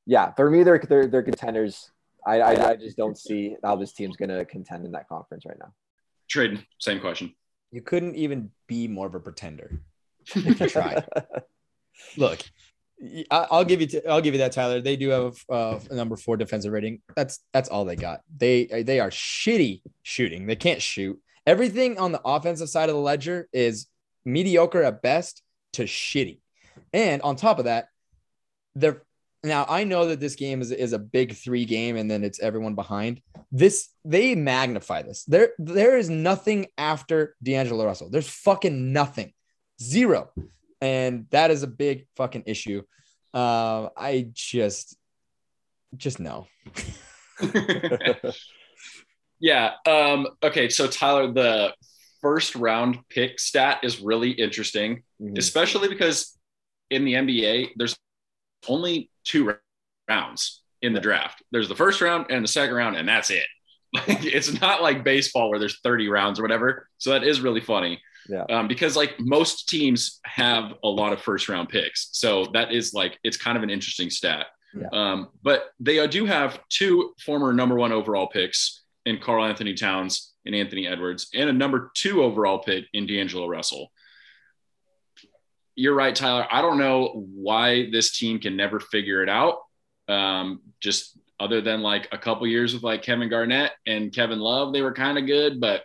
[0.05, 1.89] yeah, for me, they're they're, they're contenders.
[2.27, 5.57] I, I I just don't see how this team's gonna contend in that conference right
[5.59, 5.73] now.
[6.31, 7.33] Tradon, same question.
[7.71, 9.81] You couldn't even be more of a pretender
[10.35, 11.07] if you tried.
[12.17, 12.45] Look, I-
[13.29, 14.01] I'll give you.
[14.07, 14.81] I'll give you that, Tyler.
[14.81, 17.01] They do have uh, a number four defensive rating.
[17.15, 18.21] That's that's all they got.
[18.35, 20.45] They they are shitty shooting.
[20.45, 21.19] They can't shoot.
[21.45, 23.87] Everything on the offensive side of the ledger is
[24.23, 25.41] mediocre at best
[25.73, 26.39] to shitty.
[26.93, 27.87] And on top of that,
[28.75, 29.03] they're
[29.43, 32.39] now I know that this game is, is a big three game and then it's
[32.39, 33.21] everyone behind.
[33.51, 35.25] This they magnify this.
[35.25, 38.09] There there is nothing after D'Angelo Russell.
[38.09, 39.33] There's fucking nothing.
[39.81, 40.29] Zero.
[40.83, 42.81] And that is a big fucking issue.
[43.33, 44.97] Uh, I just
[45.95, 46.47] just no.
[49.39, 49.71] yeah.
[49.87, 50.67] Um, okay.
[50.69, 51.73] So Tyler, the
[52.21, 55.37] first round pick stat is really interesting, Mhm.
[55.37, 56.37] especially because
[56.89, 57.95] in the NBA, there's
[58.67, 59.55] only two
[60.09, 61.43] rounds in the draft.
[61.51, 63.45] There's the first round and the second round, and that's it.
[64.07, 66.89] Like, it's not like baseball where there's 30 rounds or whatever.
[66.97, 68.01] So that is really funny.
[68.29, 68.43] Yeah.
[68.49, 72.09] Um, because like most teams have a lot of first round picks.
[72.13, 74.47] So that is like, it's kind of an interesting stat.
[74.73, 74.87] Yeah.
[74.91, 80.55] Um, but they do have two former number one overall picks in Karl-Anthony Towns and
[80.55, 83.91] Anthony Edwards, and a number two overall pick in D'Angelo Russell.
[85.75, 86.47] You're right, Tyler.
[86.51, 89.59] I don't know why this team can never figure it out.
[90.07, 94.73] Um, just other than like a couple years with like Kevin Garnett and Kevin Love,
[94.73, 95.83] they were kind of good, but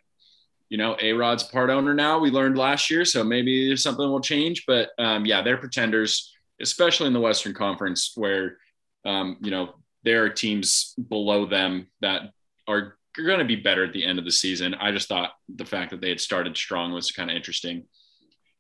[0.69, 2.19] you know, A Rod's part owner now.
[2.19, 4.65] We learned last year, so maybe something will change.
[4.67, 8.59] But um, yeah, they're pretenders, especially in the Western Conference, where
[9.05, 12.33] um, you know there are teams below them that
[12.67, 14.75] are going to be better at the end of the season.
[14.75, 17.85] I just thought the fact that they had started strong was kind of interesting.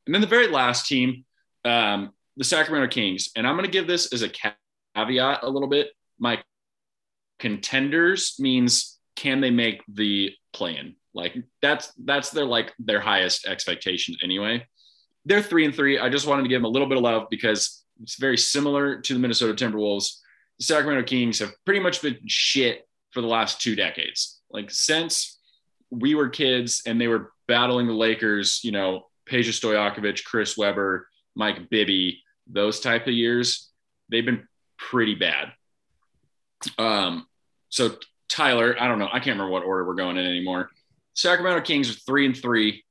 [0.06, 1.24] And then the very last team,
[1.64, 5.68] um, the Sacramento Kings, and I'm going to give this as a caveat a little
[5.68, 5.90] bit.
[6.18, 6.42] My
[7.38, 10.96] contenders means can they make the play-in?
[11.18, 14.64] Like that's that's their like their highest expectations anyway.
[15.24, 15.98] They're three and three.
[15.98, 19.00] I just wanted to give them a little bit of love because it's very similar
[19.00, 20.18] to the Minnesota Timberwolves.
[20.58, 24.40] The Sacramento Kings have pretty much been shit for the last two decades.
[24.48, 25.40] Like since
[25.90, 31.08] we were kids and they were battling the Lakers, you know, Peja Stojakovic, Chris Webber,
[31.34, 33.70] Mike Bibby, those type of years,
[34.08, 34.46] they've been
[34.78, 35.52] pretty bad.
[36.78, 37.26] Um,
[37.70, 37.96] so
[38.28, 40.70] Tyler, I don't know, I can't remember what order we're going in anymore.
[41.18, 42.84] Sacramento Kings are three and three.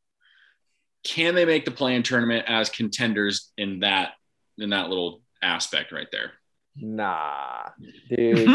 [1.06, 4.16] Can they make the play-in tournament as contenders in that
[4.58, 6.34] in that little aspect right there?
[6.76, 7.70] Nah,
[8.10, 8.50] dude.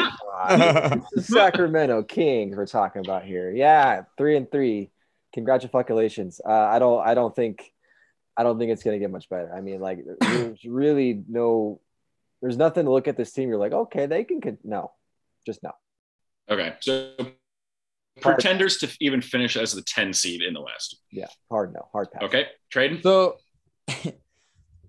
[1.15, 3.51] This Sacramento Kings we're talking about here.
[3.51, 4.91] Yeah, three and three.
[5.33, 6.43] Congratulations.
[6.47, 7.07] Uh, I don't.
[7.07, 7.73] I don't think.
[8.37, 9.55] I don't think it's gonna get much better.
[9.55, 11.81] I mean, like, there's really no.
[12.43, 13.49] There's nothing to look at this team.
[13.49, 14.43] You're like, okay, they can.
[14.43, 14.59] Con-.
[14.65, 14.93] No,
[15.47, 15.73] just no.
[16.51, 17.15] Okay, so
[18.21, 20.99] pretenders to even finish as the 10 seed in the West.
[21.11, 22.23] Yeah, hard no, hard pass.
[22.25, 23.03] Okay, Tradon.
[23.03, 23.37] So,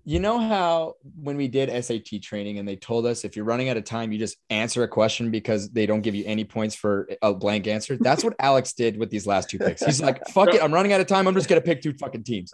[0.04, 3.70] you know how when we did SAT training and they told us if you're running
[3.70, 6.74] out of time, you just answer a question because they don't give you any points
[6.74, 7.96] for a blank answer.
[7.98, 9.82] That's what Alex did with these last two picks.
[9.82, 11.26] He's like, "Fuck it, I'm running out of time.
[11.26, 12.52] I'm just gonna pick two fucking teams."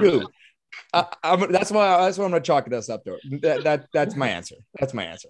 [0.00, 0.26] Dude,
[0.92, 3.18] I, I'm, that's why that's why I'm gonna chalk this up to.
[3.42, 4.56] That, that that's my answer.
[4.78, 5.28] That's my answer.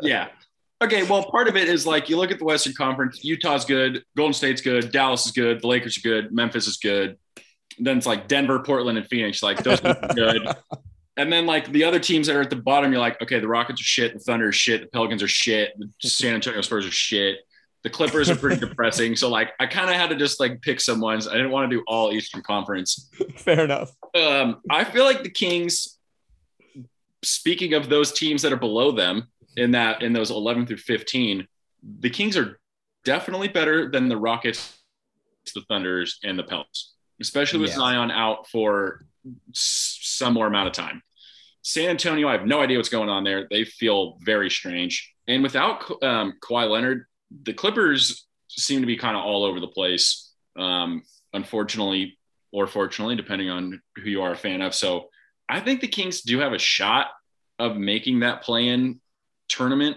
[0.00, 0.28] Yeah.
[0.82, 4.02] Okay, well, part of it is like you look at the Western Conference, Utah's good,
[4.16, 7.16] Golden State's good, Dallas is good, the Lakers are good, Memphis is good.
[7.78, 10.48] Then it's like Denver, Portland, and Phoenix, like those are good.
[11.18, 13.46] And then like the other teams that are at the bottom, you're like, okay, the
[13.46, 16.86] Rockets are shit, the Thunder is shit, the Pelicans are shit, the San Antonio Spurs
[16.86, 17.40] are shit.
[17.82, 19.14] The Clippers are pretty depressing.
[19.16, 21.28] So like I kind of had to just like pick some ones.
[21.28, 23.10] I didn't want to do all Eastern Conference.
[23.36, 23.92] Fair enough.
[24.14, 25.98] Um, I feel like the Kings,
[27.22, 31.46] speaking of those teams that are below them in that in those 11 through 15,
[32.00, 32.58] the Kings are
[33.04, 34.78] definitely better than the Rockets,
[35.54, 37.78] the Thunders, and the Pelicans, especially with Yes.
[37.78, 39.04] Zion out for
[39.52, 41.02] some more amount of time.
[41.62, 43.46] San Antonio, I have no idea what's going on there.
[43.48, 45.12] They feel very strange.
[45.28, 47.06] And without um, Kawhi Leonard,
[47.44, 50.32] the Clippers seem to be kind of all over the place.
[50.56, 52.18] Um, unfortunately,
[52.52, 54.74] or fortunately, depending on who you are a fan of.
[54.74, 55.08] So
[55.48, 57.06] I think the Kings do have a shot
[57.58, 59.00] of making that play in
[59.56, 59.96] tournament.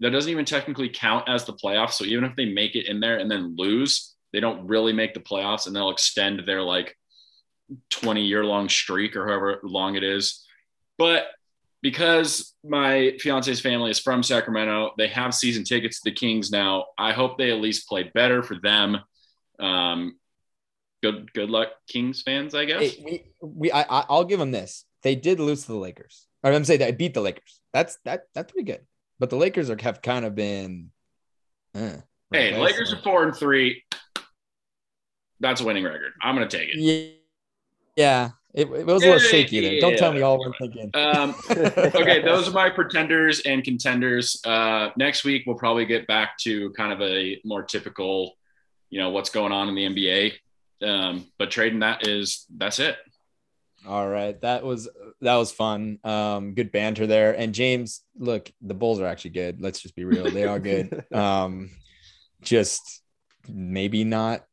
[0.00, 1.92] That doesn't even technically count as the playoffs.
[1.92, 5.14] So even if they make it in there and then lose, they don't really make
[5.14, 6.96] the playoffs and they'll extend their like
[7.90, 10.44] 20 year long streak or however long it is.
[10.98, 11.26] But
[11.82, 16.86] because my fiance's family is from Sacramento, they have season tickets to the Kings now.
[16.98, 18.98] I hope they at least play better for them.
[19.58, 20.16] Um,
[21.02, 22.54] good good luck, Kings fans.
[22.54, 22.80] I guess.
[22.80, 24.84] Hey, we, we I, I- I'll give them this.
[25.02, 26.26] They did lose to the Lakers.
[26.44, 27.60] I'm saying they beat the Lakers.
[27.72, 28.80] That's that that's pretty good.
[29.18, 30.90] But the Lakers are have kind of been.
[31.74, 31.96] eh,
[32.32, 32.56] hey?
[32.56, 33.82] Lakers are four and three.
[35.40, 36.12] That's a winning record.
[36.22, 36.76] I'm gonna take it.
[36.76, 37.12] Yeah,
[37.96, 38.30] yeah.
[38.54, 39.80] It, it was a little Yeah, shaky there.
[39.80, 40.90] Don't tell me all we're thinking.
[40.92, 44.40] Um, okay, those are my pretenders and contenders.
[44.44, 48.36] Uh, next week we'll probably get back to kind of a more typical,
[48.90, 50.32] you know, what's going on in the NBA.
[50.86, 52.96] Um, but Tradon that is that's it.
[53.86, 54.88] All right, that was
[55.20, 55.98] that was fun.
[56.04, 57.36] Um, good banter there.
[57.36, 59.60] And James, look, the Bulls are actually good.
[59.60, 61.04] Let's just be real; they are good.
[61.12, 61.70] um,
[62.42, 63.02] just
[63.48, 64.44] maybe not.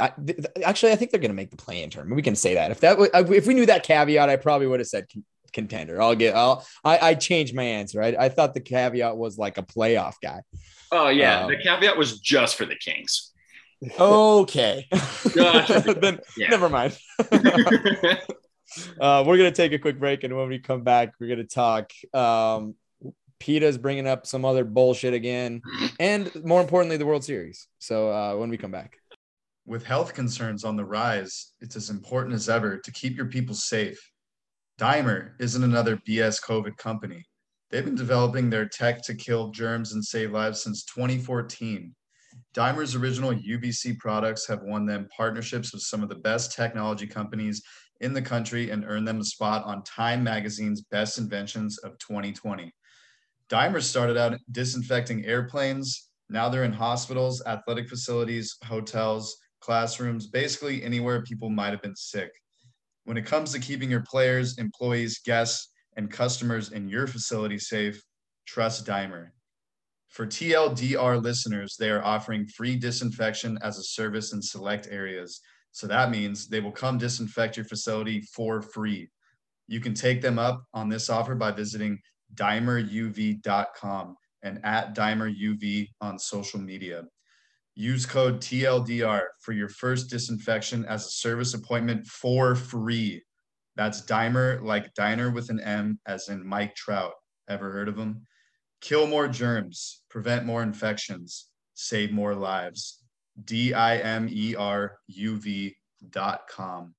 [0.00, 2.14] I, th- th- actually, I think they're going to make the play-in tournament.
[2.16, 2.70] We can say that.
[2.70, 6.00] If that wa- if we knew that caveat, I probably would have said con- contender.
[6.02, 6.34] I'll get.
[6.34, 6.66] I'll.
[6.84, 8.02] I, I changed my answer.
[8.02, 10.42] I, I thought the caveat was like a playoff guy.
[10.92, 13.32] Oh yeah, Um, the caveat was just for the Kings.
[13.98, 14.88] Okay.
[15.34, 16.98] Then never mind.
[19.00, 21.92] Uh, we're gonna take a quick break, and when we come back, we're gonna talk.
[22.12, 22.74] Um,
[23.38, 25.62] PETA's bringing up some other bullshit again,
[26.00, 27.68] and more importantly, the World Series.
[27.78, 28.96] So uh, when we come back,
[29.66, 33.54] With health concerns on the rise, it's as important as ever to keep your people
[33.54, 33.98] safe.
[34.78, 37.24] Dimer isn't another BS COVID company.
[37.70, 41.94] They've been developing their tech to kill germs and save lives since 2014.
[42.54, 47.62] Dimer's original UVC products have won them partnerships with some of the best technology companies
[48.00, 52.72] in the country and earned them a spot on Time Magazine's Best Inventions of 2020.
[53.50, 56.10] Dimer started out disinfecting airplanes.
[56.30, 62.30] Now they're in hospitals, athletic facilities, hotels, classrooms, basically anywhere people might have been sick.
[63.04, 68.00] When it comes to keeping your players, employees, guests, and customers in your facility safe,
[68.46, 69.33] trust Dimer.
[70.14, 75.40] For TLDR listeners, they are offering free disinfection as a service in select areas.
[75.72, 79.08] So that means they will come disinfect your facility for free.
[79.66, 81.98] You can take them up on this offer by visiting
[82.32, 87.02] dimeruv.com and at dimeruv on social media.
[87.74, 93.20] Use code TLDR for your first disinfection as a service appointment for free.
[93.74, 97.14] That's Dimer, like diner with an M, as in Mike Trout.
[97.48, 98.24] Ever heard of him?
[98.84, 103.02] Kill more germs, prevent more infections, save more lives.
[103.42, 105.74] D I M E R U V
[106.10, 106.94] dot com.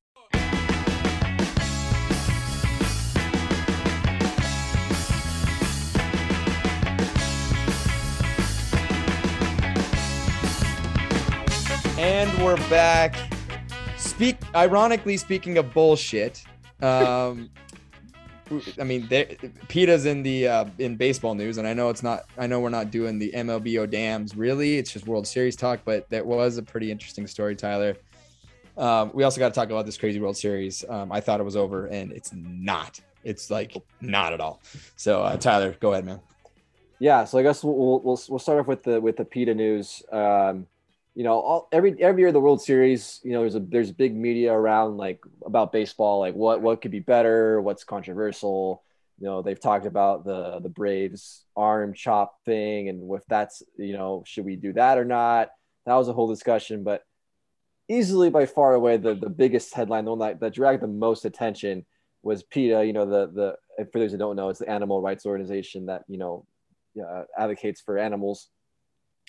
[11.99, 13.15] and we're back.
[13.97, 14.37] Speak.
[14.55, 16.43] Ironically, speaking of bullshit,
[16.81, 17.51] um,
[18.79, 19.07] I mean,
[19.67, 22.25] PETA's in the uh, in baseball news, and I know it's not.
[22.37, 24.77] I know we're not doing the MLB Dams really.
[24.77, 27.97] It's just World Series talk, but that was a pretty interesting story, Tyler.
[28.77, 30.83] Um, we also got to talk about this crazy World Series.
[30.87, 32.99] Um, I thought it was over, and it's not.
[33.23, 34.61] It's like not at all.
[34.95, 36.19] So, uh, Tyler, go ahead, man.
[36.99, 39.55] Yeah, so I guess we'll we'll, we'll, we'll start off with the with the PETA
[39.55, 40.03] news.
[40.11, 40.67] Um,
[41.15, 44.13] you know, all, every every year the World Series, you know, there's a there's big
[44.13, 48.83] media around like about baseball, like what what could be better, what's controversial.
[49.17, 53.93] You know, they've talked about the the Braves arm chop thing, and if that's you
[53.93, 55.51] know, should we do that or not?
[55.85, 57.03] That was a whole discussion, but
[57.87, 61.23] easily by far away the the biggest headline, the one that, that dragged the most
[61.23, 61.85] attention
[62.23, 62.85] was PETA.
[62.85, 66.03] You know, the the for those who don't know, it's the animal rights organization that
[66.09, 66.45] you know
[67.01, 68.49] uh, advocates for animals.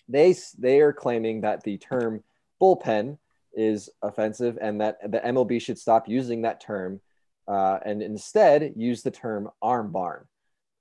[0.09, 2.22] They they are claiming that the term
[2.61, 3.18] bullpen
[3.54, 7.00] is offensive and that the MLB should stop using that term
[7.48, 10.26] uh, and instead use the term arm barn.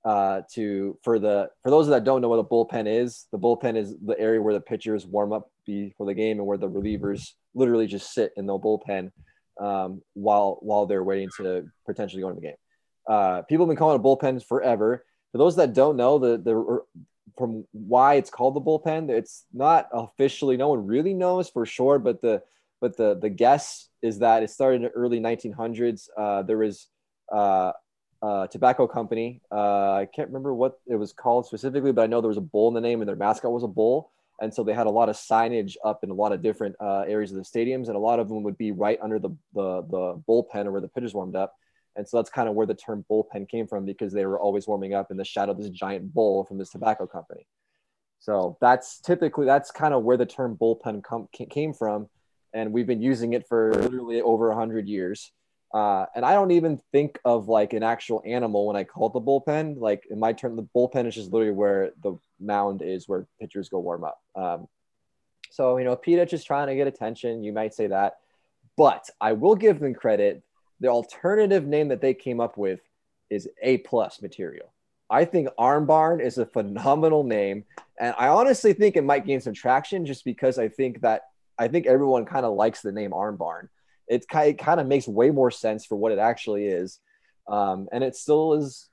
[0.06, 3.76] uh, to for the for those that don't know what a bullpen is, the bullpen
[3.76, 7.32] is the area where the pitchers warm up before the game and where the relievers
[7.54, 9.10] literally just sit in the bullpen
[9.60, 12.56] um, while while they're waiting to potentially go into the game.
[13.08, 15.04] Uh, people have been calling it bullpens forever.
[15.32, 16.80] For those that don't know, the the
[17.36, 20.56] from why it's called the bullpen, it's not officially.
[20.56, 22.42] No one really knows for sure, but the
[22.80, 26.08] but the the guess is that it started in the early 1900s.
[26.16, 26.88] Uh, there was
[27.32, 27.72] uh,
[28.22, 29.40] a tobacco company.
[29.50, 32.42] Uh, I can't remember what it was called specifically, but I know there was a
[32.42, 34.12] bull in the name, and their mascot was a bull.
[34.40, 37.04] And so they had a lot of signage up in a lot of different uh,
[37.08, 39.82] areas of the stadiums, and a lot of them would be right under the the,
[39.82, 41.54] the bullpen or where the pitchers warmed up.
[41.96, 44.66] And so that's kind of where the term bullpen came from because they were always
[44.66, 47.46] warming up in the shadow of this giant bull from this tobacco company.
[48.20, 52.08] So that's typically that's kind of where the term bullpen com- came from,
[52.52, 55.30] and we've been using it for literally over hundred years.
[55.74, 59.12] Uh, and I don't even think of like an actual animal when I call it
[59.12, 59.78] the bullpen.
[59.78, 63.68] Like in my term, the bullpen is just literally where the mound is, where pitchers
[63.68, 64.20] go warm up.
[64.34, 64.68] Um,
[65.50, 67.44] so you know, PETA just trying to get attention.
[67.44, 68.16] You might say that,
[68.76, 70.42] but I will give them credit
[70.80, 72.80] the alternative name that they came up with
[73.30, 74.72] is A plus material.
[75.08, 77.64] I think Arm Barn is a phenomenal name,
[78.00, 81.22] and I honestly think it might gain some traction just because I think that
[81.58, 83.68] I think everyone kind of likes the name Arm Barn.
[84.08, 87.00] It, it kind of makes way more sense for what it actually is,
[87.48, 88.88] um, and it still is.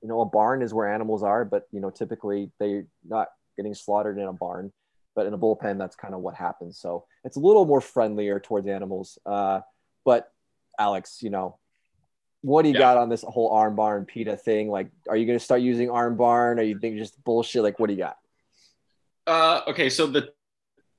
[0.00, 3.74] You know, a barn is where animals are, but you know, typically they're not getting
[3.74, 4.72] slaughtered in a barn,
[5.16, 6.78] but in a bullpen, that's kind of what happens.
[6.78, 9.18] So it's a little more friendlier towards animals.
[9.26, 9.60] Uh,
[10.04, 10.31] but
[10.78, 11.58] Alex, you know,
[12.42, 12.80] what do you yeah.
[12.80, 14.68] got on this whole arm and PETA thing?
[14.68, 16.58] Like, are you going to start using arm barn?
[16.58, 17.62] Or you think just bullshit?
[17.62, 18.16] Like, what do you got?
[19.26, 20.30] Uh, okay, so the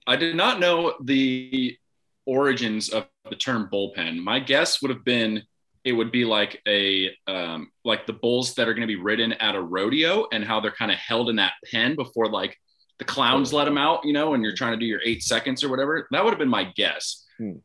[0.08, 1.78] I did not know the
[2.26, 4.18] origins of the term bullpen.
[4.18, 5.44] My guess would have been
[5.84, 9.34] it would be like a um, like the bulls that are going to be ridden
[9.34, 12.58] at a rodeo and how they're kind of held in that pen before like
[13.00, 15.64] the clowns let them out, you know, and you're trying to do your eight seconds
[15.64, 16.08] or whatever.
[16.12, 17.26] That would have been my guess.
[17.38, 17.58] Hmm.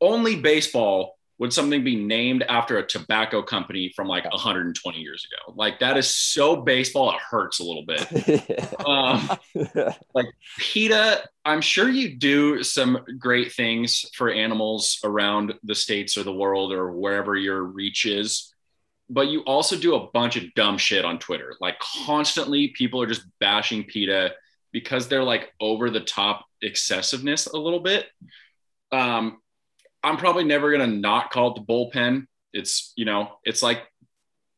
[0.00, 5.54] Only baseball would something be named after a tobacco company from like 120 years ago?
[5.56, 8.74] Like that is so baseball, it hurts a little bit.
[8.86, 9.30] um,
[10.14, 10.26] like
[10.58, 16.32] PETA, I'm sure you do some great things for animals around the states or the
[16.32, 18.52] world or wherever your reach is.
[19.08, 21.54] But you also do a bunch of dumb shit on Twitter.
[21.60, 24.32] Like constantly, people are just bashing PETA
[24.72, 28.06] because they're like over the top excessiveness a little bit.
[28.92, 29.38] Um,
[30.02, 32.26] I'm probably never going to not call it the bullpen.
[32.52, 33.82] It's, you know, it's like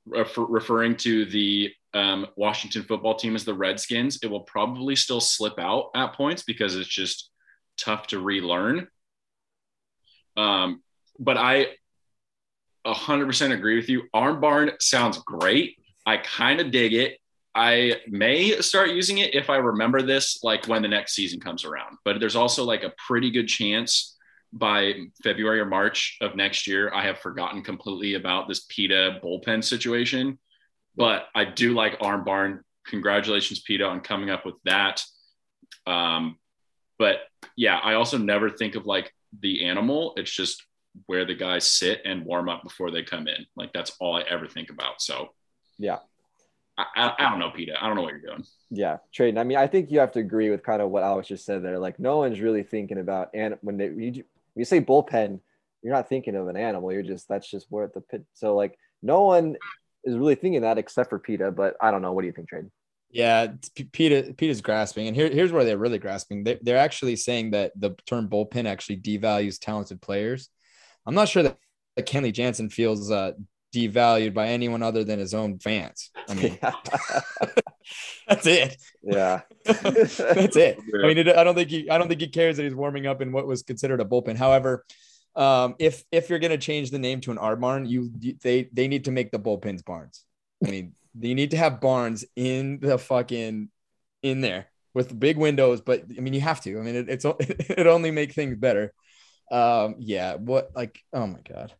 [0.07, 4.21] refer- referring to the um, Washington football team as the Redskins.
[4.23, 7.31] It will probably still slip out at points because it's just
[7.77, 8.89] tough to relearn.
[10.37, 10.83] Um,
[11.19, 11.69] but I
[12.87, 14.05] 100% agree with you.
[14.15, 15.77] Arm barn sounds great.
[16.07, 17.19] I kind of dig it.
[17.55, 21.65] I may start using it if I remember this, like when the next season comes
[21.65, 21.97] around.
[22.05, 24.17] But there's also like a pretty good chance
[24.53, 29.63] by February or March of next year, I have forgotten completely about this PETA bullpen
[29.63, 30.39] situation.
[30.97, 32.65] But I do like Arm Barn.
[32.87, 35.03] Congratulations, PETA, on coming up with that.
[35.87, 36.37] Um,
[36.99, 37.19] but
[37.57, 40.15] yeah, I also never think of like the animal.
[40.17, 40.67] It's just
[41.07, 43.47] where the guys sit and warm up before they come in.
[43.57, 45.01] Like that's all I ever think about.
[45.01, 45.29] So
[45.79, 45.99] yeah.
[46.77, 47.75] I, I, I don't know, PETA.
[47.81, 48.45] I don't know what you're doing.
[48.71, 49.39] Yeah, Tradon.
[49.39, 51.63] I mean, I think you have to agree with kind of what Alex just said
[51.63, 51.79] there.
[51.79, 54.25] Like, no one's really thinking about and when they you,
[54.55, 55.41] you say bullpen,
[55.83, 56.93] you're not thinking of an animal.
[56.93, 58.25] You're just that's just where the pit.
[58.35, 59.57] So like no one
[60.05, 61.53] is really thinking that except for PETA.
[61.53, 62.13] But I don't know.
[62.13, 62.71] What do you think, Tradon?
[63.13, 63.49] Yeah,
[63.93, 66.45] PETA PETA's grasping, and here, here's where they're really grasping.
[66.45, 70.49] They, they're actually saying that the term bullpen actually devalues talented players.
[71.07, 71.57] I'm not sure that,
[71.97, 73.33] that Kenley Jansen feels uh,
[73.75, 76.11] devalued by anyone other than his own fans.
[76.29, 76.59] I mean,
[78.29, 78.77] that's it.
[79.03, 80.79] Yeah, that's it.
[81.03, 83.07] I mean, it, I don't think he, I don't think he cares that he's warming
[83.07, 84.37] up in what was considered a bullpen.
[84.37, 84.85] However,
[85.37, 88.11] um, if if you're going to change the name to an arm barn, you
[88.43, 90.25] they they need to make the bullpens barns.
[90.65, 93.71] I mean, you need to have barns in the fucking
[94.23, 95.81] in there with big windows.
[95.81, 96.79] But I mean, you have to.
[96.79, 98.93] I mean, it, it's it only make things better.
[99.51, 100.37] Um, yeah.
[100.37, 101.03] What like?
[101.13, 101.73] Oh my god.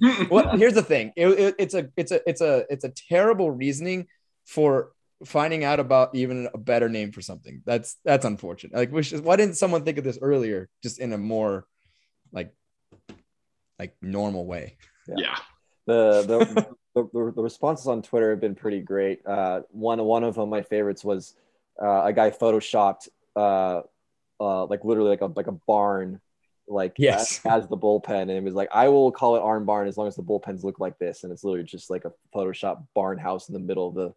[0.30, 1.12] well, here's the thing.
[1.16, 4.06] It, it, it's a it's a it's a it's a terrible reasoning
[4.46, 4.92] for
[5.24, 7.62] finding out about even a better name for something.
[7.64, 8.76] That's that's unfortunate.
[8.76, 11.66] Like, which is why didn't someone think of this earlier, just in a more
[12.32, 12.52] like
[13.78, 14.76] like normal way?
[15.08, 15.14] Yeah.
[15.18, 15.36] yeah.
[15.86, 19.26] The, the the, the responses on Twitter have been pretty great.
[19.26, 21.34] Uh, one one of them, my favorites, was
[21.82, 23.82] uh, a guy photoshopped uh,
[24.42, 26.20] uh, like literally like a like a barn
[26.68, 27.40] like Yes.
[27.46, 29.96] as, as the bullpen, and it was like I will call it Arm Barn as
[29.96, 33.18] long as the bullpens look like this, and it's literally just like a Photoshop barn
[33.18, 34.14] house in the middle of the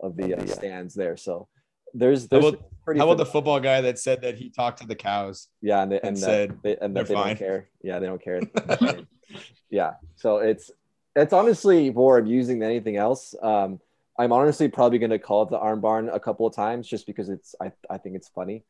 [0.00, 1.16] of the uh, stands there.
[1.16, 1.48] So
[1.94, 4.86] there's How about, pretty how about the football guy that said that he talked to
[4.86, 5.48] the cows?
[5.60, 7.26] yeah, and they, and, and that said they, and that they're they fine?
[7.28, 7.68] don't care.
[7.82, 8.40] Yeah, they don't care.
[9.70, 10.70] yeah, so it's
[11.14, 13.34] it's honestly more amusing than anything else.
[13.42, 13.80] Um,
[14.18, 17.06] I'm honestly probably going to call it the arm barn a couple of times just
[17.06, 18.64] because it's I, I think it's funny.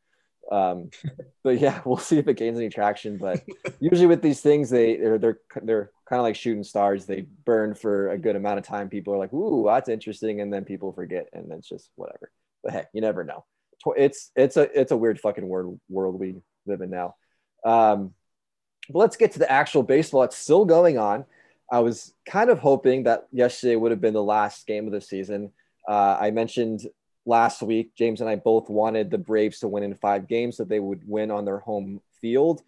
[0.53, 0.91] Um,
[1.43, 3.17] but yeah, we'll see if it gains any traction.
[3.17, 3.43] But
[3.79, 7.05] usually with these things, they they're they're they're kind of like shooting stars.
[7.05, 8.89] They burn for a good amount of time.
[8.89, 12.31] People are like, "Ooh, that's interesting," and then people forget, and then it's just whatever.
[12.63, 13.45] But hey, you never know.
[13.97, 16.35] It's it's a it's a weird fucking world world we
[16.65, 17.15] live in now.
[17.65, 18.13] Um,
[18.89, 20.23] but let's get to the actual baseball.
[20.23, 21.25] It's still going on.
[21.71, 25.01] I was kind of hoping that yesterday would have been the last game of the
[25.01, 25.51] season.
[25.87, 26.81] Uh, I mentioned
[27.25, 30.63] last week, James and I both wanted the Braves to win in five games, so
[30.63, 32.61] they would win on their home field.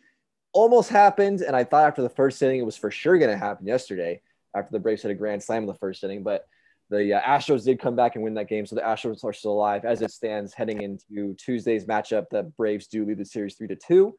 [0.54, 3.38] Almost happened, and I thought after the first inning it was for sure going to
[3.38, 4.22] happen yesterday
[4.56, 6.24] after the Braves hit a grand slam in the first inning.
[6.24, 6.46] But
[6.90, 9.54] the uh, Astros did come back and win that game, so the Astros are still
[9.54, 12.26] alive as it stands heading into Tuesday's matchup.
[12.32, 14.16] The Braves do lead the series three to two.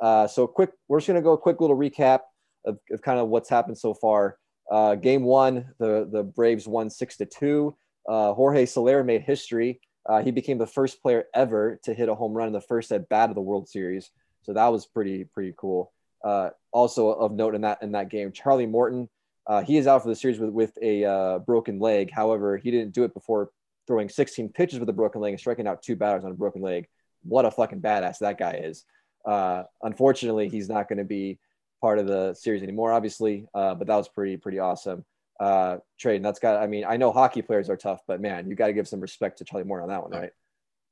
[0.00, 2.20] Uh, so quick, we're just going to go a quick little recap
[2.64, 4.36] of, of kind of what's happened so far.
[4.70, 7.76] Uh, game one, the the Braves won six to two.
[8.08, 9.80] Uh, Jorge Soler made history.
[10.06, 12.90] Uh, he became the first player ever to hit a home run in the first
[12.92, 14.10] at bat of the World Series.
[14.42, 15.92] So that was pretty pretty cool.
[16.24, 19.08] Uh, also of note in that in that game, Charlie Morton.
[19.46, 22.10] Uh, he is out for the series with with a uh, broken leg.
[22.10, 23.50] However, he didn't do it before
[23.86, 26.62] throwing 16 pitches with a broken leg and striking out two batters on a broken
[26.62, 26.86] leg.
[27.22, 28.84] What a fucking badass that guy is.
[29.24, 31.38] Uh, unfortunately, he's not going to be
[31.80, 33.46] part of the series anymore, obviously.
[33.52, 35.04] But that was pretty pretty awesome.
[35.40, 36.22] Uh, trade.
[36.22, 36.62] That's got.
[36.62, 39.00] I mean, I know hockey players are tough, but man, you got to give some
[39.00, 40.30] respect to Charlie Moore on that one, right?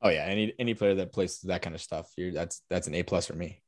[0.00, 2.94] Oh yeah, any any player that plays that kind of stuff, you're, that's that's an
[2.94, 3.60] A plus for me.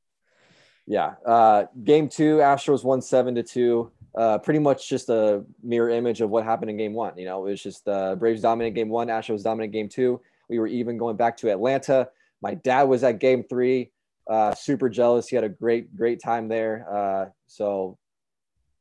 [0.87, 1.13] Yeah.
[1.25, 3.91] Uh, game two, Astros won seven to two.
[4.15, 7.17] Uh, pretty much just a mirror image of what happened in game one.
[7.17, 10.19] You know, it was just uh, Braves dominant game one, Astros dominant game two.
[10.49, 12.09] We were even going back to Atlanta.
[12.41, 13.91] My dad was at game three.
[14.29, 15.27] Uh, super jealous.
[15.27, 16.85] He had a great, great time there.
[16.91, 17.97] Uh, so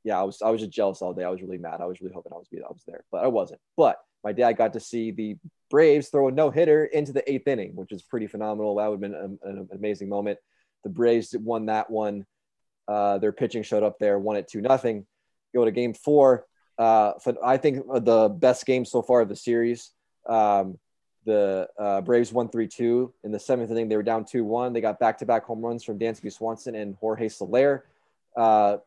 [0.04, 1.24] yeah, I was I was just jealous all day.
[1.24, 1.80] I was really mad.
[1.80, 3.60] I was really hoping I was I was there, but I wasn't.
[3.76, 5.36] But my dad got to see the
[5.70, 8.76] Braves throw a no hitter into the eighth inning, which is pretty phenomenal.
[8.76, 10.38] That would have been an, an amazing moment.
[10.84, 12.26] The Braves won that one.
[12.88, 15.06] Uh, their pitching showed up there, won it two nothing.
[15.54, 16.46] Go to game four.
[16.78, 17.12] Uh,
[17.44, 19.90] I think the best game so far of the series.
[20.26, 20.78] Um,
[21.26, 23.12] the uh, Braves won 3 2.
[23.24, 24.72] In the seventh inning, they were down 2 1.
[24.72, 27.84] They got back to back home runs from Dansby Swanson and Jorge Soler.
[28.34, 28.78] Uh,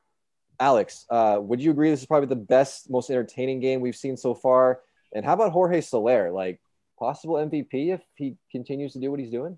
[0.60, 4.18] Alex, uh, would you agree this is probably the best, most entertaining game we've seen
[4.18, 4.82] so far?
[5.14, 6.32] And how about Jorge Soler?
[6.32, 6.60] Like,
[7.00, 9.58] possible MVP if he continues to do what he's doing?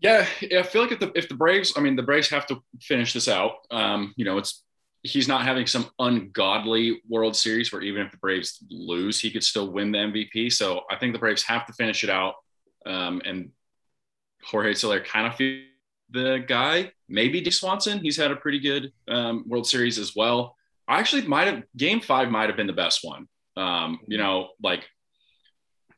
[0.00, 0.26] Yeah,
[0.56, 3.12] I feel like if the if the Braves, I mean, the Braves have to finish
[3.14, 3.54] this out.
[3.70, 4.62] Um, you know, it's
[5.02, 9.44] he's not having some ungodly World Series where even if the Braves lose, he could
[9.44, 10.52] still win the MVP.
[10.52, 12.34] So I think the Braves have to finish it out.
[12.84, 13.50] Um, and
[14.44, 15.62] Jorge Soler kind of feel
[16.10, 16.92] the guy.
[17.08, 18.00] Maybe D Swanson.
[18.00, 20.56] He's had a pretty good um, World Series as well.
[20.88, 23.28] I actually might have Game Five might have been the best one.
[23.56, 24.84] Um, you know, like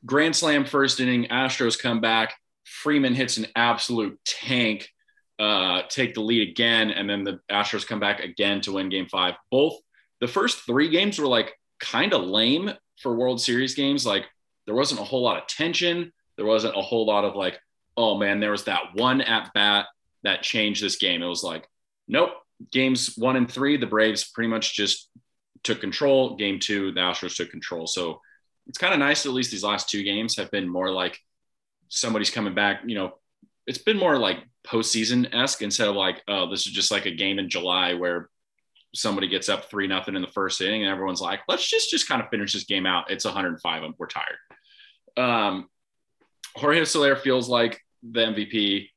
[0.06, 2.34] Grand Slam first inning, Astros come back.
[2.64, 4.88] Freeman hits an absolute tank,
[5.38, 9.06] uh, take the lead again, and then the Astros come back again to win Game
[9.06, 9.34] Five.
[9.50, 9.78] Both
[10.20, 14.06] the first three games were like kind of lame for World Series games.
[14.06, 14.24] Like
[14.66, 16.12] there wasn't a whole lot of tension.
[16.36, 17.58] There wasn't a whole lot of like,
[17.96, 19.86] oh man, there was that one at bat
[20.24, 21.22] that changed this game.
[21.22, 21.68] It was like,
[22.06, 22.30] nope.
[22.72, 25.08] Games one and three, the Braves pretty much just
[25.62, 26.36] took control.
[26.36, 27.86] Game two, the Astros took control.
[27.86, 28.20] So
[28.66, 29.26] it's kind of nice.
[29.26, 31.18] At least these last two games have been more like
[31.88, 32.82] somebody's coming back.
[32.84, 33.14] You know,
[33.66, 37.14] it's been more like postseason esque instead of like, oh, this is just like a
[37.14, 38.28] game in July where
[38.94, 42.08] somebody gets up three nothing in the first inning and everyone's like, let's just just
[42.08, 43.10] kind of finish this game out.
[43.10, 43.92] It's 105.
[43.98, 44.36] We're tired.
[45.16, 45.68] Um,
[46.56, 48.88] Jorge Soler feels like the MVP.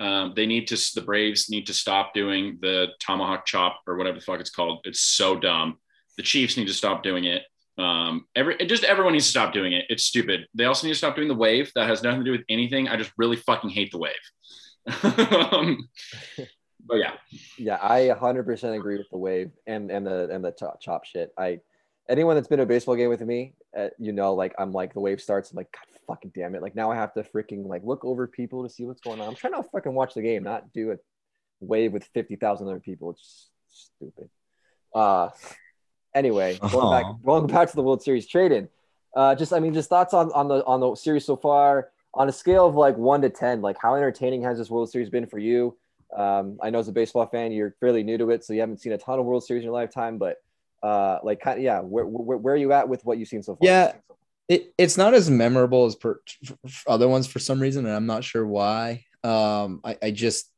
[0.00, 4.18] Um, they need to the Braves need to stop doing the tomahawk chop or whatever
[4.18, 4.80] the fuck it's called.
[4.84, 5.78] It's so dumb.
[6.16, 7.42] The Chiefs need to stop doing it.
[7.76, 9.84] Um, every just everyone needs to stop doing it.
[9.88, 10.46] It's stupid.
[10.54, 11.72] They also need to stop doing the wave.
[11.74, 12.88] That has nothing to do with anything.
[12.88, 14.14] I just really fucking hate the wave.
[15.52, 15.88] um,
[16.86, 17.14] but yeah,
[17.56, 21.32] Yeah, I 100% agree with the wave and and the and the chop, shit.
[21.38, 21.60] I
[22.08, 24.92] anyone that's been to a baseball game with me, uh, you know, like I'm like
[24.92, 25.50] the wave starts.
[25.50, 26.62] I'm like, God fucking damn it!
[26.62, 29.28] Like now I have to freaking like look over people to see what's going on.
[29.28, 30.96] I'm trying to fucking watch the game, not do a
[31.60, 33.10] wave with fifty thousand other people.
[33.10, 34.28] It's stupid.
[34.94, 35.30] Uh,
[36.14, 37.12] anyway, going back Aw.
[37.24, 38.68] going back to the World Series Tradon.
[39.16, 41.90] Uh, just I mean, just thoughts on on the on the series so far.
[42.16, 45.10] On a scale of like one to ten, like how entertaining has this World Series
[45.10, 45.76] been for you?
[46.16, 48.80] Um, I know as a baseball fan, you're fairly new to it, so you haven't
[48.80, 50.18] seen a ton of World Series in your lifetime.
[50.18, 50.36] But
[50.82, 53.42] uh, like, kind of, yeah, where, where, where are you at with what you've seen
[53.42, 53.58] so far?
[53.62, 53.92] Yeah,
[54.48, 56.20] it, it's not as memorable as per,
[56.86, 59.04] other ones for some reason, and I'm not sure why.
[59.22, 60.50] Um, I, I just,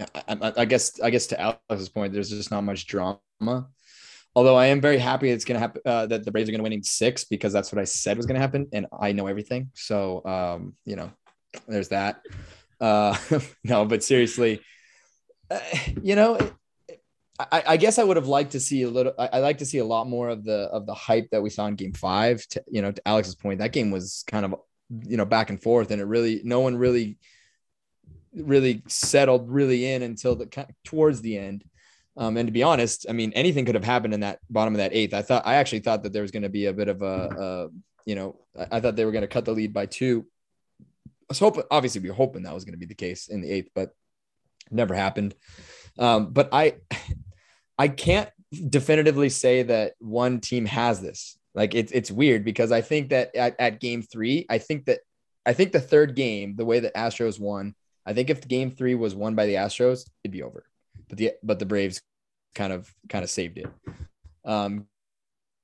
[0.00, 3.20] I, I, I guess, I guess to Alex's point, there's just not much drama.
[4.36, 6.58] Although I am very happy it's going to happen uh, that the Braves are going
[6.58, 9.12] to win in six because that's what I said was going to happen, and I
[9.12, 9.70] know everything.
[9.74, 11.10] So, um, you know,
[11.68, 12.20] there's that.
[12.80, 13.16] Uh,
[13.64, 14.60] no, but seriously,
[15.50, 15.60] uh,
[16.02, 16.38] you know,
[17.38, 19.12] I, I, guess I would have liked to see a little.
[19.18, 21.50] I, I like to see a lot more of the of the hype that we
[21.50, 22.46] saw in Game Five.
[22.48, 24.54] To, you know, to Alex's point, that game was kind of
[25.04, 27.18] you know back and forth, and it really no one really
[28.32, 31.64] really settled really in until the towards the end.
[32.16, 34.78] Um, and to be honest, I mean, anything could have happened in that bottom of
[34.78, 35.14] that eighth.
[35.14, 37.06] I thought I actually thought that there was going to be a bit of a,
[37.06, 37.68] a
[38.06, 40.24] you know, I, I thought they were going to cut the lead by two.
[40.80, 43.40] I was hoping, obviously, we were hoping that was going to be the case in
[43.40, 43.90] the eighth, but
[44.70, 45.34] never happened.
[45.98, 46.74] Um, but I,
[47.78, 48.30] I can't
[48.68, 51.36] definitively say that one team has this.
[51.54, 55.00] Like it's it's weird because I think that at, at game three, I think that
[55.46, 57.74] I think the third game, the way that Astros won,
[58.06, 60.64] I think if game three was won by the Astros, it'd be over.
[61.08, 62.00] But the but the Braves
[62.54, 63.66] kind of kind of saved it.
[64.44, 64.86] Um,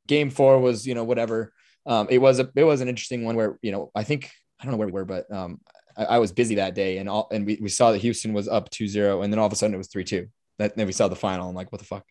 [0.06, 1.52] game four was you know whatever.
[1.86, 4.30] Um, it was a it was an interesting one where you know I think
[4.60, 5.60] I don't know where we were, but um,
[5.96, 8.48] I, I was busy that day and all and we, we saw that Houston was
[8.48, 10.28] up 2-0 and then all of a sudden it was 3-2
[10.60, 11.48] that then we saw the final.
[11.48, 12.04] I'm like, what the fuck?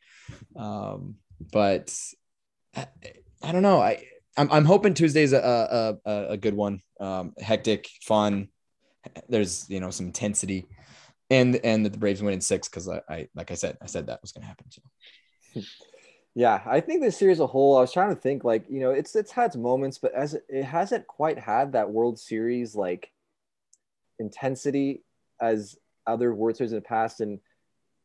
[0.56, 1.16] Um,
[1.52, 1.96] but
[2.76, 2.88] I,
[3.42, 3.80] I, don't know.
[3.80, 4.04] I
[4.38, 6.82] I'm, I'm hoping Tuesday's a, a, a good one.
[7.00, 8.50] Um, hectic, fun.
[9.28, 10.68] There's you know some intensity,
[11.30, 13.86] and and that the Braves win in six because I, I like I said I
[13.86, 14.68] said that was to happen.
[16.36, 17.78] Yeah, I think this series as a whole.
[17.78, 20.36] I was trying to think like you know it's it's had its moments, but as
[20.36, 23.12] it, it hasn't quite had that World Series like
[24.20, 25.04] intensity
[25.42, 25.76] as
[26.06, 27.40] other World Series in the past, and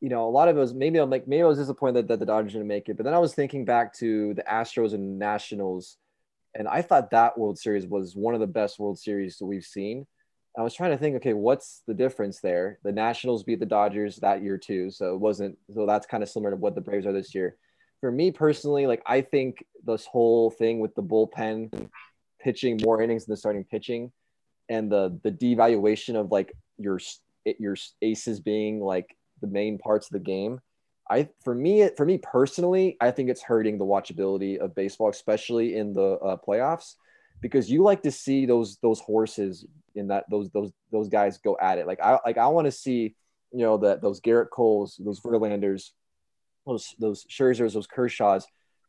[0.05, 2.19] you know, a lot of it was maybe I'm like maybe I was disappointed that,
[2.19, 5.19] the Dodgers didn't make it, but then I was thinking back to the Astros and
[5.19, 5.97] Nationals,
[6.55, 9.65] and I thought that World Series was one of the best World Series that we've
[9.65, 10.07] seen.
[10.59, 12.79] I was trying to think, okay, what's the difference there?
[12.85, 15.57] The Nationals beat the Dodgers that year too, so it wasn't.
[15.73, 17.57] So that's kind of similar to what the Braves are this year.
[18.03, 21.89] For me personally, like I think this whole thing with the bullpen
[22.43, 24.13] pitching more innings than the starting pitching,
[24.69, 27.01] and the the devaluation of like your
[27.59, 30.61] your aces being like the main parts of the game.
[31.11, 35.77] I for me for me personally, I think it's hurting the watchability of baseball, especially
[35.77, 36.95] in the uh, playoffs,
[37.43, 41.59] because you like to see those those horses in that those those those guys go
[41.61, 41.87] at it.
[41.87, 43.15] Like I like I want to see
[43.53, 45.91] you know that those Gerrit Coles, those Verlanders,
[46.67, 48.45] those those Scherzers, those Kershaws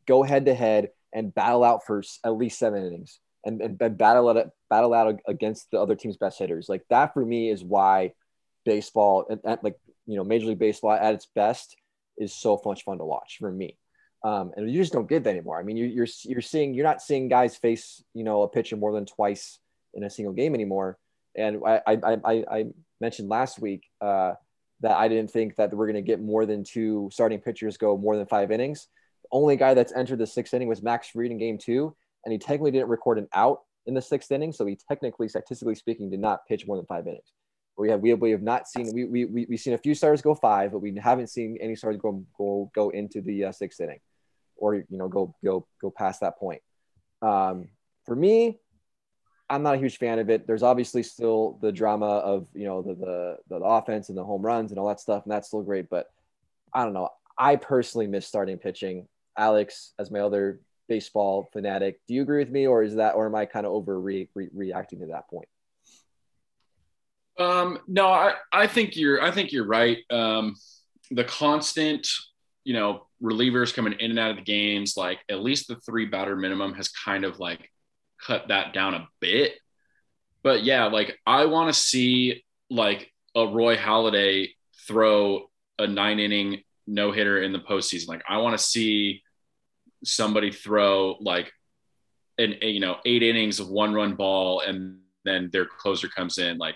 [0.07, 3.97] go head to head and battle out for at least seven innings and, and, and
[3.97, 6.67] battle out battle out against the other team's best hitters.
[6.69, 8.13] Like that for me is why
[8.65, 9.75] baseball and, and like
[10.05, 11.75] you know, Major League Baseball at its best
[12.17, 13.77] is so much fun to watch for me.
[14.23, 15.59] Um, and you just don't get that anymore.
[15.59, 18.75] I mean, you, you're you're seeing you're not seeing guys face you know a pitcher
[18.75, 19.59] more than twice
[19.93, 20.97] in a single game anymore.
[21.35, 22.65] And I I, I, I
[22.99, 24.33] mentioned last week uh,
[24.81, 27.97] that I didn't think that we're going to get more than two starting pitchers go
[27.97, 28.87] more than five innings.
[29.23, 32.31] The only guy that's entered the sixth inning was Max Fried in Game Two, and
[32.31, 36.09] he technically didn't record an out in the sixth inning, so he technically, statistically speaking,
[36.09, 37.31] did not pitch more than five innings.
[37.77, 39.95] We have we have, we have not seen we we we we've seen a few
[39.95, 43.51] stars go five, but we haven't seen any stars go go go into the uh,
[43.51, 43.99] sixth inning,
[44.55, 46.61] or you know go go go past that point.
[47.21, 47.69] Um,
[48.05, 48.59] for me,
[49.49, 50.47] I'm not a huge fan of it.
[50.47, 54.41] There's obviously still the drama of you know the, the the offense and the home
[54.41, 55.89] runs and all that stuff, and that's still great.
[55.89, 56.07] But
[56.73, 57.09] I don't know.
[57.37, 59.07] I personally miss starting pitching.
[59.37, 63.25] Alex, as my other baseball fanatic, do you agree with me, or is that, or
[63.25, 65.47] am I kind of over re- re- reacting to that point?
[67.37, 69.99] Um, no, I, I think you're I think you're right.
[70.09, 70.55] Um,
[71.11, 72.07] the constant,
[72.63, 76.05] you know, relievers coming in and out of the games, like at least the three
[76.05, 77.69] batter minimum has kind of like
[78.21, 79.53] cut that down a bit.
[80.43, 84.49] But yeah, like I want to see like a Roy Halladay
[84.87, 88.07] throw a nine inning no hitter in the postseason.
[88.07, 89.23] Like I want to see
[90.03, 91.51] somebody throw like
[92.37, 96.57] an you know eight innings of one run ball and then their closer comes in.
[96.57, 96.75] Like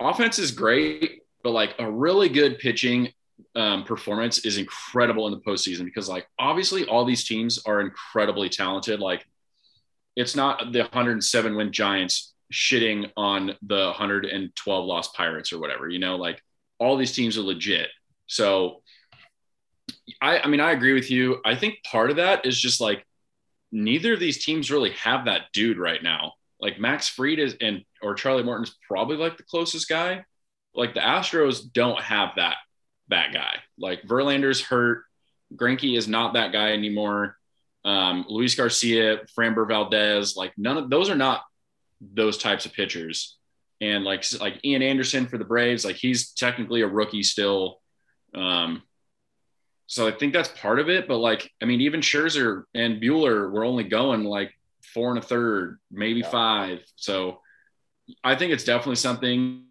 [0.00, 3.12] offense is great, but like a really good pitching
[3.54, 8.48] um, performance is incredible in the postseason because like obviously all these teams are incredibly
[8.48, 9.00] talented.
[9.00, 9.26] Like
[10.14, 15.88] it's not the 107 win Giants shitting on the 112 lost Pirates or whatever.
[15.88, 16.42] You know, like
[16.78, 17.88] all these teams are legit.
[18.26, 18.82] So
[20.20, 21.40] I, I mean, I agree with you.
[21.44, 23.04] I think part of that is just like
[23.72, 26.32] neither of these teams really have that dude right now.
[26.60, 30.24] Like Max Fried is and or Charlie Morton is probably like the closest guy,
[30.74, 32.56] like the Astros don't have that
[33.08, 33.56] that guy.
[33.78, 35.04] Like Verlander's hurt,
[35.54, 37.36] Greinke is not that guy anymore.
[37.84, 41.42] Um, Luis Garcia, Framber Valdez, like none of those are not
[42.00, 43.36] those types of pitchers.
[43.80, 47.80] And like like Ian Anderson for the Braves, like he's technically a rookie still.
[48.34, 48.82] Um,
[49.86, 51.06] so I think that's part of it.
[51.06, 54.52] But like, I mean, even Scherzer and Bueller were only going like
[54.96, 56.30] four and a third, maybe Yeah.
[56.30, 56.78] five.
[56.96, 57.42] So
[58.24, 59.66] I think it's definitely something,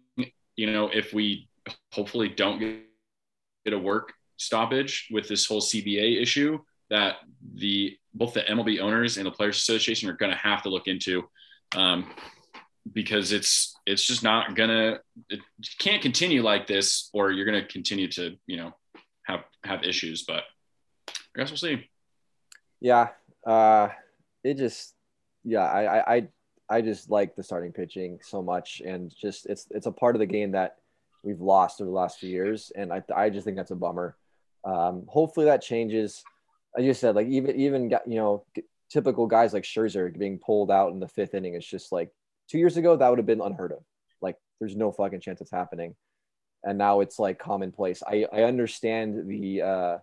[0.54, 1.48] you know, if we
[1.90, 7.16] hopefully don't get a work stoppage with this whole CBA issue, that
[7.54, 10.86] the both the MLB owners and the Players Association are going to have to look
[10.86, 11.28] into,
[11.74, 12.14] um,
[12.92, 15.40] because it's it's just not gonna it
[15.80, 18.72] can't continue like this, or you're going to continue to you know
[19.24, 20.22] have have issues.
[20.22, 20.44] But
[21.08, 21.90] I guess we'll see.
[22.80, 23.08] Yeah,
[23.44, 23.88] uh,
[24.44, 24.95] it just
[25.46, 26.28] yeah, I, I
[26.68, 30.20] I just like the starting pitching so much, and just it's it's a part of
[30.20, 30.76] the game that
[31.22, 34.16] we've lost over the last few years, and I I just think that's a bummer.
[34.64, 36.24] Um, hopefully that changes.
[36.76, 38.44] I just said like even even you know
[38.90, 41.54] typical guys like Scherzer being pulled out in the fifth inning.
[41.54, 42.10] It's just like
[42.50, 43.84] two years ago that would have been unheard of.
[44.20, 45.94] Like there's no fucking chance it's happening,
[46.64, 48.02] and now it's like commonplace.
[48.04, 49.98] I I understand the uh,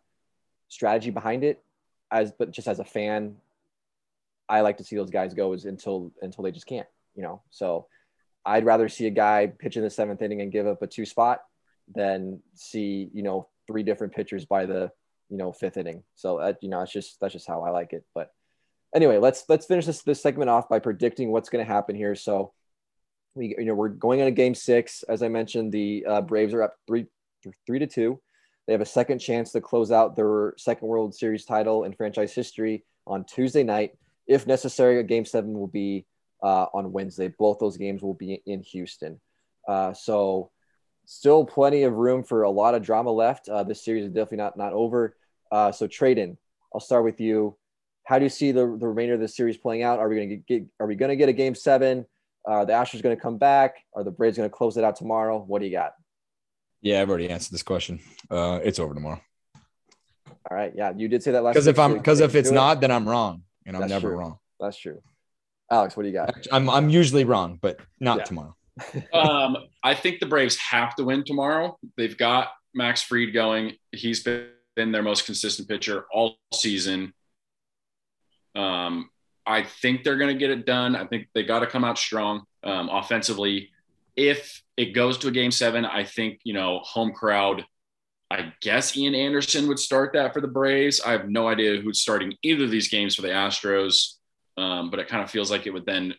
[0.70, 1.61] strategy behind it
[2.10, 3.36] as but just as a fan
[4.54, 7.42] i like to see those guys go is until until they just can't you know?
[7.52, 7.88] So
[8.46, 11.06] i'd rather see a guy pitch in the seventh inning and give up a two
[11.06, 11.42] spot
[11.94, 14.92] than see you know three different pitchers by the
[15.30, 16.04] you know fifth inning.
[16.16, 18.06] So that you know it's just that's just how i like it.
[18.14, 18.32] But
[18.96, 22.16] anyway let's let's finish this this segment off by predicting what's going to happen here.
[22.16, 22.54] So
[23.36, 25.04] we you know we're going on a game six.
[25.04, 27.08] As i mentioned the uh, braves are up three
[27.66, 28.20] three to two.
[28.68, 32.34] They have a second chance to close out their second World Series title in franchise
[32.34, 33.98] history on Tuesday night.
[34.28, 36.06] If necessary, a game seven will be
[36.41, 37.28] uh, on Wednesday.
[37.28, 39.20] Both those games will be in Houston.
[39.68, 40.52] Uh, so,
[41.06, 43.50] still plenty of room for a lot of drama left.
[43.50, 45.16] Uh, this series is definitely not not over.
[45.52, 46.38] Uh, so, Tradon,
[46.74, 47.58] I'll start with you.
[48.06, 50.00] How do you see the, the remainder of the series playing out?
[50.00, 52.06] Are we going to get Are we going to get a game seven?
[52.45, 53.78] Are the Astros going to come back?
[53.94, 55.40] Are the Braves going to close it out tomorrow?
[55.40, 55.94] What do you got?
[56.82, 58.02] Yeah, I've already answered this question.
[58.30, 59.22] Uh, it's over tomorrow.
[60.52, 61.54] All right, yeah, you did say that last.
[61.54, 62.58] Because if I'm because if it's do it.
[62.58, 64.18] not, then I'm wrong, and I'm That's never true.
[64.18, 64.38] wrong.
[64.60, 65.02] That's true.
[65.72, 66.48] Alex, what do you got?
[66.52, 68.23] I'm I'm usually wrong, but not Yeah.
[68.23, 68.56] tomorrow.
[69.14, 71.77] um, I think the Braves have to win tomorrow.
[71.98, 73.73] They've got Max Fried going.
[73.91, 77.14] He's been, been their most consistent pitcher all season.
[78.56, 79.10] Um,
[79.45, 80.95] I think they're going to get it done.
[80.95, 83.69] I think they got to come out strong um, offensively.
[84.15, 87.65] If it goes to a game seven, I think, you know, home crowd,
[88.34, 91.00] I guess Ian Anderson would start that for the Braves.
[91.00, 94.16] I have no idea who's starting either of these games for the Astros,
[94.58, 96.16] um, but it kind of feels like it would then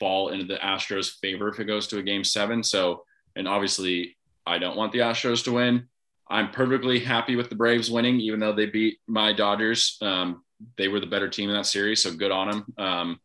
[0.00, 2.62] fall into the Astros' favor if it goes to a game seven.
[2.62, 3.04] So,
[3.36, 4.16] and obviously,
[4.46, 5.88] I don't want the Astros to win.
[6.30, 9.98] I'm perfectly happy with the Braves winning, even though they beat my Dodgers.
[10.00, 10.44] Um,
[10.78, 12.74] they were the better team in that series, so good on them.
[12.78, 13.20] Um,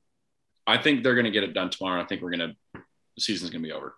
[0.67, 2.01] I think they're going to get it done tomorrow.
[2.01, 3.95] I think we're going to, the season's going to be over.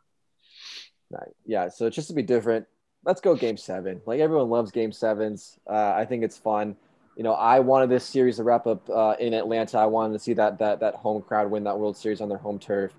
[1.10, 1.34] Right.
[1.46, 1.70] Yeah.
[1.70, 2.68] So just to be different,
[3.06, 4.02] let's go game seven.
[4.06, 5.60] Like everyone loves game sevens.
[5.70, 6.76] Uh, I think it's fun.
[7.16, 9.78] You know, I wanted this series to wrap up uh, in Atlanta.
[9.78, 12.38] I wanted to see that that that home crowd win that World Series on their
[12.38, 12.92] home turf.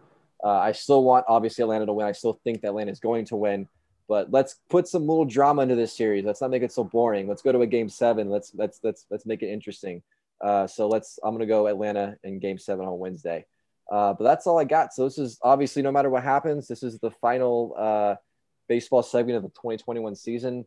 [0.42, 2.06] Uh, I still want obviously Atlanta to win.
[2.06, 3.68] I still think that Atlanta is going to win.
[4.08, 6.24] But let's put some little drama into this series.
[6.24, 7.26] Let's not make it so boring.
[7.26, 8.30] Let's go to a game seven.
[8.30, 10.02] Let's let's let's let's make it interesting.
[10.40, 11.18] Uh, so let's.
[11.22, 13.44] I'm gonna go Atlanta in game seven on Wednesday.
[13.90, 14.94] Uh, but that's all I got.
[14.94, 18.16] So this is obviously no matter what happens, this is the final uh,
[18.68, 20.66] baseball segment of the 2021 season.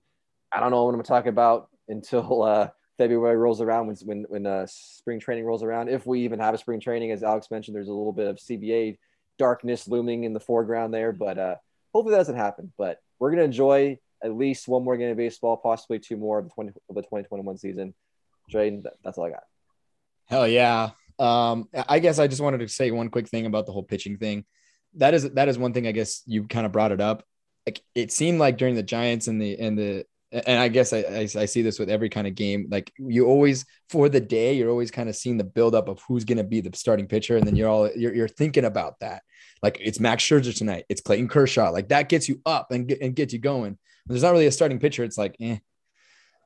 [0.51, 3.95] I don't know what I'm going to talk about until uh, February rolls around when
[4.03, 5.89] when, when uh, spring training rolls around.
[5.89, 8.37] If we even have a spring training, as Alex mentioned, there's a little bit of
[8.37, 8.97] CBA
[9.37, 11.55] darkness looming in the foreground there, but uh,
[11.93, 12.71] hopefully that doesn't happen.
[12.77, 16.39] But we're going to enjoy at least one more game of baseball, possibly two more
[16.39, 17.93] of the 20 of the 2021 season.
[18.53, 19.43] Tradon, that's all I got.
[20.25, 20.91] Hell yeah.
[21.17, 24.17] Um, I guess I just wanted to say one quick thing about the whole pitching
[24.17, 24.45] thing.
[24.95, 27.23] That is that is one thing I guess you kind of brought it up.
[27.65, 30.99] Like it seemed like during the Giants and the and the and I guess I,
[30.99, 32.67] I, I see this with every kind of game.
[32.69, 36.23] Like you always for the day, you're always kind of seeing the buildup of who's
[36.23, 39.23] going to be the starting pitcher, and then you're all you're, you're thinking about that.
[39.63, 41.71] Like it's Max Scherzer tonight, it's Clayton Kershaw.
[41.71, 43.77] Like that gets you up and get and gets you going.
[44.05, 45.03] There's not really a starting pitcher.
[45.03, 45.57] It's like, eh.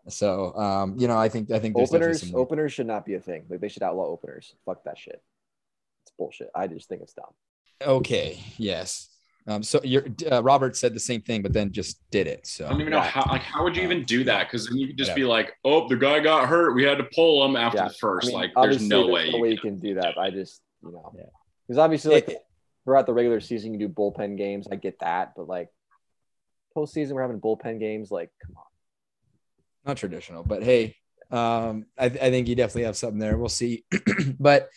[0.09, 3.43] So um, you know, I think I think Openers, openers should not be a thing.
[3.49, 4.53] Like they should outlaw openers.
[4.65, 5.21] Fuck that shit.
[6.03, 6.49] It's bullshit.
[6.55, 7.25] I just think it's dumb.
[7.81, 8.39] Okay.
[8.57, 9.09] Yes.
[9.45, 12.47] Um, so you're, uh, Robert said the same thing, but then just did it.
[12.47, 13.03] So I don't even know Yeah.
[13.09, 14.47] how, like, how would you even do that?
[14.47, 15.15] Because then you could just Yeah.
[15.15, 16.73] be like, oh, the guy got hurt.
[16.75, 17.87] We had to pull him after Yeah.
[17.89, 18.27] the first.
[18.27, 19.29] I mean, like, there's no there's way.
[19.31, 20.17] no you way you can- can do that.
[20.17, 21.25] I just, you know, Yeah.
[21.67, 22.45] because obviously, like It-
[22.85, 24.67] throughout the regular season, you do bullpen games.
[24.71, 25.69] I get that, but like,
[26.75, 27.11] postseason.
[27.11, 28.11] We're having bullpen games.
[28.11, 28.63] Like, come on.
[29.85, 30.95] not traditional, but hey,
[31.31, 33.37] um, I, I think you definitely have something there.
[33.37, 33.83] We'll see,
[34.39, 34.69] but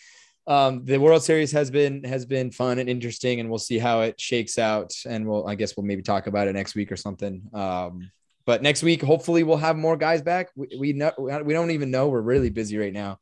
[0.46, 4.02] um, the World Series has been has been fun and interesting, and we'll see how
[4.02, 4.92] it shakes out.
[5.06, 7.42] And we'll, I guess, we'll maybe talk about it next week or something.
[7.52, 8.10] Um,
[8.44, 10.50] but next week, hopefully, we'll have more guys back.
[10.54, 12.08] We we, know, we don't even know.
[12.08, 13.18] We're really busy right now.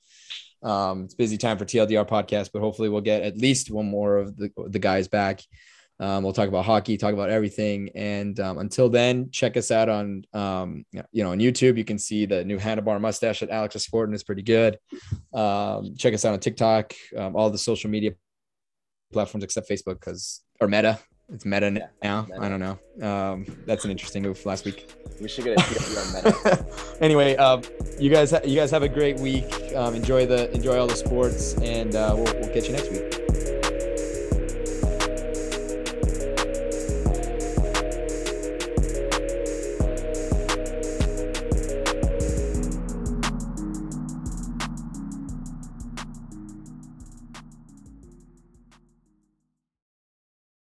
[0.62, 4.18] Um, it's busy time for TLDR podcast, but hopefully, we'll get at least one more
[4.18, 5.40] of the the guys back.
[6.00, 7.90] Um, we'll talk about hockey, talk about everything.
[7.94, 11.78] And um, until then, check us out on, um, you know, on YouTube.
[11.78, 14.78] You can see the new handlebar mustache that Alex is sporting is pretty good.
[15.32, 18.12] Um, check us out on TikTok, um, all the social media
[19.12, 20.98] platforms except Facebook because or Meta.
[21.32, 22.26] It's Meta Yeah, now.
[22.28, 22.42] Meta.
[22.42, 23.08] I don't know.
[23.08, 24.92] Um, that's an interesting move last week.
[25.22, 26.66] We should get a TLDR meta.
[27.00, 27.62] anyway, um,
[27.98, 29.74] you guys, you guys have a great week.
[29.74, 33.23] Um, enjoy the enjoy all the sports, and uh, we'll, we'll catch you next week.